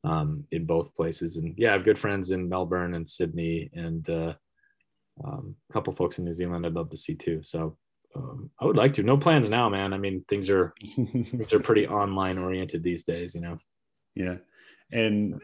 [0.05, 1.39] um, in both places.
[1.39, 4.35] And yeah, I have good friends in Melbourne and Sydney, and uh,
[5.25, 6.67] um, a couple folks in New Zealand.
[6.67, 7.43] I'd love to see too.
[7.43, 7.79] So
[8.15, 9.03] um, I would like to.
[9.03, 9.93] No plans now, man.
[9.93, 13.35] I mean, things are things are pretty online oriented these days.
[13.35, 13.59] You know.
[14.15, 14.37] Yeah,
[14.91, 15.41] and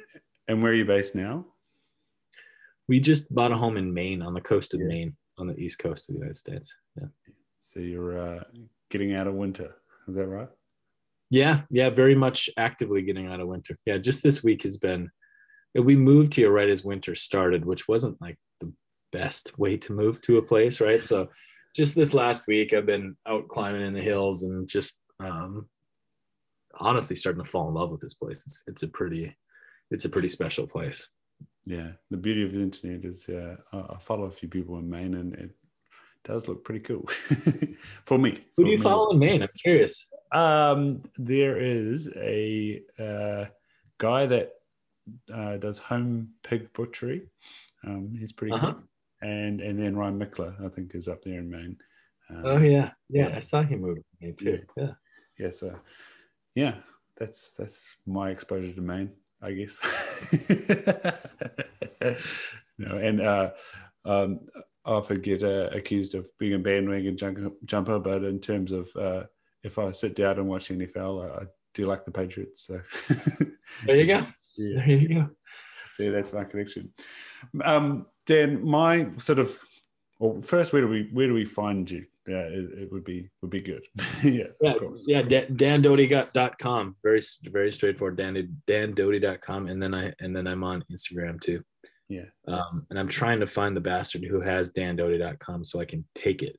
[0.46, 1.46] and where are you based now?
[2.88, 4.86] We just bought a home in Maine, on the coast of yeah.
[4.86, 6.74] Maine, on the east coast of the United States.
[6.96, 7.08] Yeah.
[7.60, 8.44] So you're uh,
[8.90, 9.74] getting out of winter.
[10.06, 10.48] Is that right?
[11.30, 13.78] Yeah, yeah, very much actively getting out of winter.
[13.84, 15.10] Yeah, just this week has been.
[15.74, 18.72] We moved here right as winter started, which wasn't like the
[19.12, 21.04] best way to move to a place, right?
[21.04, 21.28] So,
[21.74, 25.68] just this last week, I've been out climbing in the hills and just um,
[26.78, 28.44] honestly starting to fall in love with this place.
[28.46, 29.36] It's it's a pretty,
[29.90, 31.08] it's a pretty special place.
[31.64, 35.14] Yeah, the beauty of the internet is, uh, I follow a few people in Maine,
[35.14, 35.50] and it
[36.24, 37.06] does look pretty cool
[38.06, 38.38] for me.
[38.56, 38.82] Who do you me.
[38.82, 39.42] follow in Maine?
[39.42, 40.06] I'm curious.
[40.32, 43.44] Um, there is a uh,
[43.98, 44.52] guy that
[45.32, 47.28] uh, does home pig butchery.
[47.86, 48.72] Um, he's pretty uh-huh.
[48.72, 48.82] cool.
[49.20, 51.76] And and then Ryan Mickler, I think, is up there in Maine.
[52.30, 52.90] Um, oh yeah.
[53.08, 54.60] yeah, yeah, I saw him move Maine too.
[54.76, 54.92] Yeah, yeah.
[55.38, 55.74] yeah so
[56.54, 56.74] yeah,
[57.16, 59.10] that's that's my exposure to Maine,
[59.42, 59.78] I guess.
[62.78, 63.50] no, and uh,
[64.04, 64.40] um,
[64.84, 69.24] often get uh, accused of being a bandwagon jumper, jumper but in terms of uh,
[69.62, 72.66] if I sit down and watch NFL, I, I do like the Patriots.
[72.66, 72.80] So
[73.84, 74.26] there you go.
[74.60, 74.84] Yeah.
[74.84, 75.30] There you go.
[75.92, 76.92] See, that's my connection.
[77.64, 79.58] Um, Dan, my sort of
[80.20, 82.04] well, first, where do we where do we find you?
[82.26, 83.84] Yeah, it, it would be would be good.
[84.22, 85.04] yeah, Yeah, of course.
[85.08, 85.22] yeah.
[85.22, 86.96] Dan, dandoty.com.
[87.02, 88.16] Very very straightforward.
[88.16, 91.62] Dan dandoty.com, and then I and then I'm on Instagram too.
[92.10, 92.26] Yeah.
[92.46, 96.42] Um, and I'm trying to find the bastard who has dandoty.com so I can take
[96.42, 96.58] it.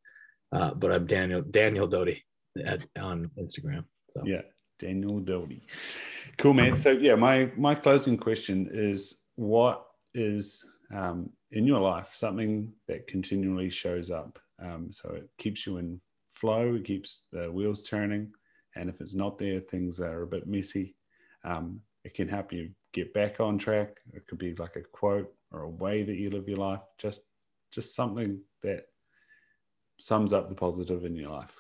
[0.52, 2.24] Uh, but I'm Daniel Daniel Doty
[2.66, 3.86] at, on Instagram.
[4.10, 4.42] So Yeah,
[4.80, 5.62] Daniel Doty.
[6.40, 6.76] Cool, man.
[6.78, 13.08] So yeah, my my closing question is: What is um, in your life something that
[13.08, 14.40] continually shows up?
[14.62, 18.32] Um, so it keeps you in flow, it keeps the wheels turning,
[18.76, 20.96] and if it's not there, things are a bit messy.
[21.44, 23.98] Um, it can help you get back on track.
[24.14, 26.82] It could be like a quote or a way that you live your life.
[26.98, 27.22] Just
[27.72, 28.86] just something that
[30.00, 31.56] sums up the positive in your life.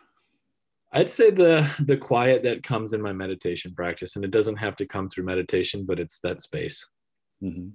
[0.91, 4.75] I'd say the the quiet that comes in my meditation practice, and it doesn't have
[4.77, 6.87] to come through meditation, but it's that space.
[7.41, 7.69] hmm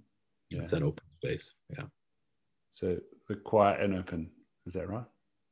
[0.50, 0.60] Yeah.
[0.60, 1.54] It's that open space.
[1.70, 1.84] Yeah.
[2.74, 2.98] So
[3.28, 4.28] the quiet and open.
[4.66, 5.04] Is that right?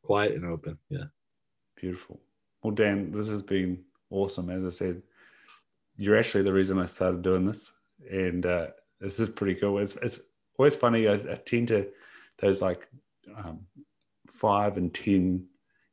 [0.03, 0.77] Quiet and open.
[0.89, 1.05] Yeah.
[1.77, 2.21] Beautiful.
[2.65, 4.51] Well, Dan, this has been awesome.
[4.51, 5.03] As I said,
[5.97, 7.71] you're actually the reason I started doing this,
[8.11, 8.67] and uh,
[9.01, 9.79] this is pretty cool.
[9.79, 10.19] It's, it's
[10.59, 11.07] always funny.
[11.07, 11.87] I, I tend to
[12.39, 12.89] those like
[13.37, 13.61] um,
[14.27, 15.47] five and ten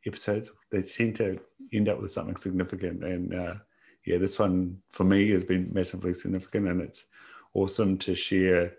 [0.08, 0.50] episodes.
[0.72, 1.40] They tend to
[1.74, 3.54] end up with something significant, and uh,
[4.04, 7.06] yeah, this one for me has been massively significant, and it's
[7.54, 8.74] awesome to share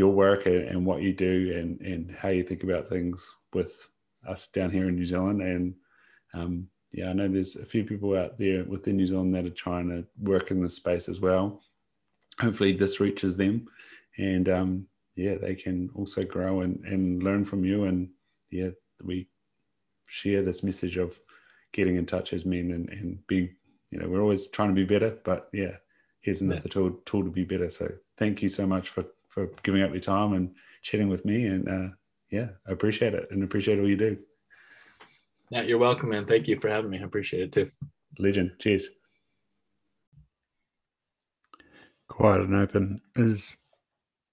[0.00, 3.16] your work and, and what you do and and how you think about things
[3.52, 3.72] with
[4.32, 5.74] us down here in New Zealand and
[6.32, 9.50] um, yeah, I know there's a few people out there within New Zealand that are
[9.50, 11.62] trying to work in this space as well.
[12.40, 13.68] Hopefully, this reaches them,
[14.18, 17.84] and um, yeah, they can also grow and, and learn from you.
[17.84, 18.08] And
[18.50, 18.70] yeah,
[19.04, 19.28] we
[20.08, 21.18] share this message of
[21.72, 23.54] getting in touch as men and, and being,
[23.90, 25.76] you know, we're always trying to be better, but yeah,
[26.20, 27.70] here's another tool, tool to be better.
[27.70, 31.46] So thank you so much for, for giving up your time and chatting with me.
[31.46, 31.94] And uh,
[32.30, 34.18] yeah, I appreciate it and appreciate all you do.
[35.50, 36.26] Yeah, you're welcome, man.
[36.26, 36.98] Thank you for having me.
[37.00, 37.70] I appreciate it too.
[38.18, 38.52] Legend.
[38.58, 38.88] Cheers.
[42.08, 43.58] Quiet and open is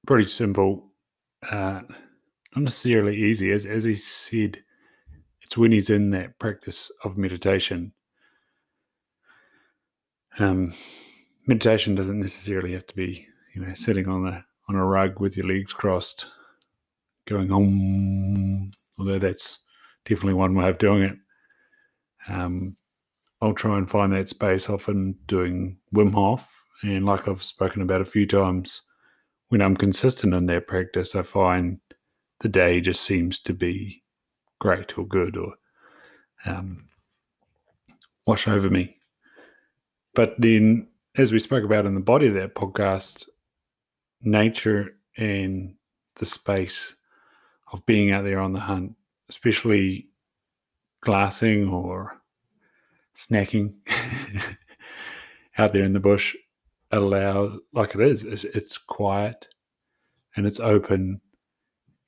[0.06, 0.92] pretty simple.
[1.50, 1.82] Uh,
[2.56, 3.52] not necessarily easy.
[3.52, 4.64] As, as he said,
[5.42, 7.94] it's when he's in that practice of meditation.
[10.40, 10.74] Um,
[11.48, 15.38] meditation doesn't necessarily have to be, you know, sitting on a on a rug with
[15.38, 16.28] your legs crossed,
[17.26, 18.72] going on.
[19.00, 19.60] Although that's
[20.06, 21.18] definitely one way of doing it.
[22.28, 22.76] Um,
[23.42, 26.64] I'll try and find that space often doing Wim Hof.
[26.82, 28.82] And like I've spoken about a few times,
[29.50, 31.80] when I'm consistent in that practice, I find
[32.40, 34.04] the day just seems to be
[34.60, 35.54] great or good or
[36.46, 36.86] um,
[38.26, 38.98] wash over me.
[40.14, 43.28] But then, as we spoke about in the body of that podcast,
[44.22, 45.76] nature and
[46.16, 46.96] the space
[47.72, 48.96] of being out there on the hunt,
[49.30, 50.08] especially
[51.02, 52.18] glassing or
[53.16, 53.74] snacking
[55.58, 56.36] out there in the bush,
[56.92, 58.24] allow like it is.
[58.24, 59.48] It's, it's quiet
[60.36, 61.20] and it's open,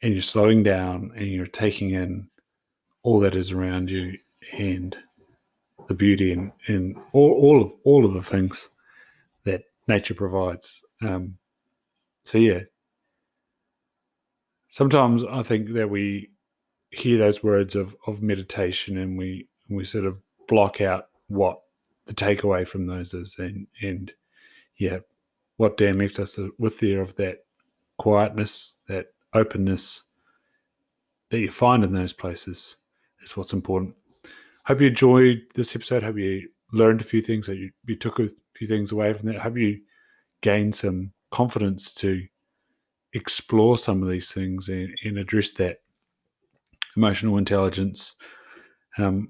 [0.02, 2.30] and you're slowing down and you're taking in
[3.02, 4.18] all that is around you
[4.54, 4.96] and
[5.88, 8.70] the beauty and, and all, all of all of the things
[9.46, 10.82] that nature provides.
[11.02, 11.39] Um,
[12.24, 12.62] so yeah,
[14.68, 16.30] sometimes I think that we
[16.92, 21.60] hear those words of, of meditation and we we sort of block out what
[22.08, 24.12] the takeaway from those is and and
[24.78, 24.98] yeah
[25.58, 27.40] what Dan left us with there of that
[28.00, 30.04] quietness that openness
[31.30, 32.78] that you find in those places
[33.22, 33.96] is what's important.
[34.66, 36.04] Hope you enjoyed this episode.
[36.04, 37.48] Hope you learned a few things.
[37.48, 39.40] That you, you took a few things away from that.
[39.40, 39.82] Hope you
[40.42, 42.26] gained some confidence to
[43.14, 45.82] explore some of these things and, and address that
[46.96, 48.16] emotional intelligence.
[48.98, 49.30] Um,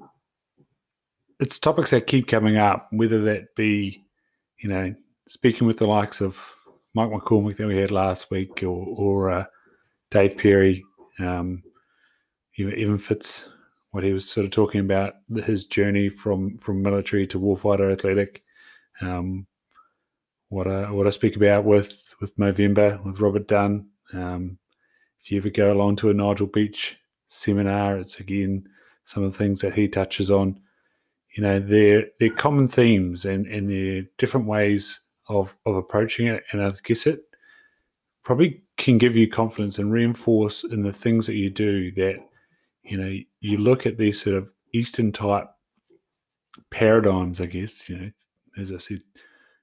[1.40, 4.04] it's topics that keep coming up, whether that be,
[4.58, 4.94] you know,
[5.28, 6.56] speaking with the likes of
[6.94, 9.46] Mike McCormick that we had last week, or, or uh,
[10.12, 10.84] Dave Perry,
[11.20, 11.64] um,
[12.58, 13.48] even, even Fitz,
[13.92, 15.16] what he was sort of talking about
[15.46, 18.44] his journey from from military to warfighter athletic.
[19.02, 19.48] Um,
[20.50, 23.88] what I what I speak about with with Movember with Robert Dunn.
[24.14, 24.58] Um,
[25.22, 26.98] if you ever go along to a Nigel Beach
[27.28, 28.68] seminar, it's again
[29.04, 30.60] some of the things that he touches on.
[31.36, 36.44] You know, they're they're common themes and and they're different ways of of approaching it.
[36.52, 37.22] And I guess it
[38.24, 42.18] probably can give you confidence and reinforce in the things that you do that
[42.84, 45.50] you know you look at these sort of Eastern type
[46.70, 48.12] paradigms, I guess, you know,
[48.58, 49.02] as I said,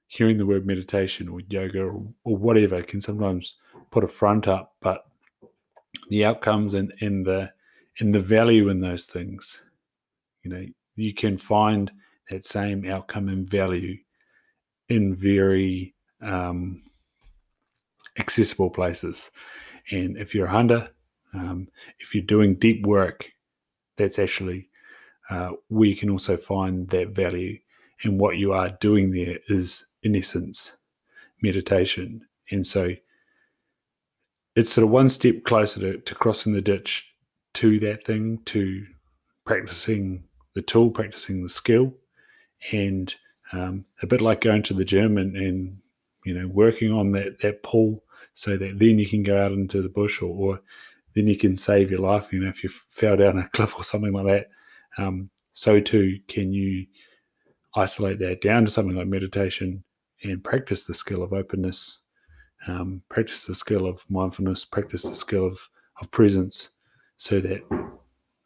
[0.07, 3.55] hearing the word meditation or yoga or, or whatever can sometimes
[3.91, 5.05] put a front up, but
[6.09, 7.51] the outcomes and, and the
[7.99, 9.63] and the value in those things,
[10.43, 10.65] you know,
[10.95, 11.91] you can find
[12.29, 13.97] that same outcome and value
[14.89, 16.83] in very um,
[18.19, 19.31] accessible places.
[19.91, 20.89] And if you're a hunter,
[21.33, 21.67] um,
[21.99, 23.31] if you're doing deep work,
[23.95, 24.69] that's actually
[25.29, 27.57] uh, where you can also find that value.
[28.03, 30.73] And what you are doing there is, in essence,
[31.41, 32.25] meditation.
[32.51, 32.95] And so
[34.55, 37.05] it's sort of one step closer to, to crossing the ditch
[37.55, 38.85] to that thing, to
[39.45, 41.93] practicing the tool, practicing the skill,
[42.71, 43.13] and
[43.51, 45.77] um, a bit like going to the gym and, and
[46.25, 48.03] you know working on that that pull
[48.33, 50.61] so that then you can go out into the bush or, or
[51.15, 52.31] then you can save your life.
[52.31, 54.47] You know, if you fell down a cliff or something like that,
[54.97, 56.85] um, so too can you
[57.75, 59.83] isolate that down to something like meditation
[60.23, 61.99] and practice the skill of openness,
[62.67, 65.69] um, practice the skill of mindfulness, practice the skill of,
[66.01, 66.71] of presence,
[67.17, 67.61] so that,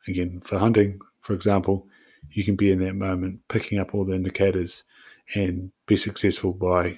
[0.07, 1.88] again, for hunting, for example,
[2.31, 4.84] you can be in that moment, picking up all the indicators
[5.35, 6.98] and be successful by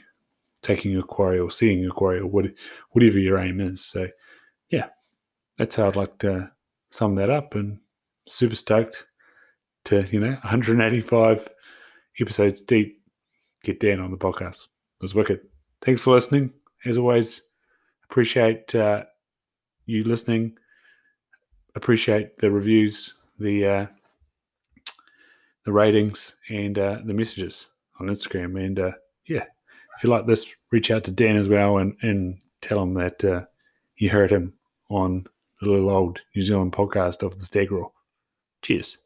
[0.61, 2.45] taking a quarry or seeing a quarry or what,
[2.91, 3.83] whatever your aim is.
[3.85, 4.07] So,
[4.69, 4.87] yeah,
[5.57, 6.51] that's how I'd like to
[6.89, 7.79] sum that up and
[8.27, 9.05] super stoked
[9.85, 11.49] to, you know, 185
[12.19, 13.01] episodes deep,
[13.63, 14.63] get Dan on the podcast.
[14.63, 15.41] It was wicked.
[15.81, 16.51] Thanks for listening.
[16.85, 17.49] As always,
[18.09, 19.03] appreciate uh,
[19.85, 20.57] you listening.
[21.75, 23.85] Appreciate the reviews, the uh,
[25.65, 27.67] the ratings, and uh, the messages
[27.99, 28.63] on Instagram.
[28.63, 28.91] And uh,
[29.25, 29.45] yeah,
[29.97, 33.23] if you like this, reach out to Dan as well and, and tell him that
[33.23, 33.45] uh,
[33.97, 34.53] you heard him
[34.89, 35.25] on
[35.61, 37.69] the little old New Zealand podcast of the Stag.
[38.61, 38.97] Cheers.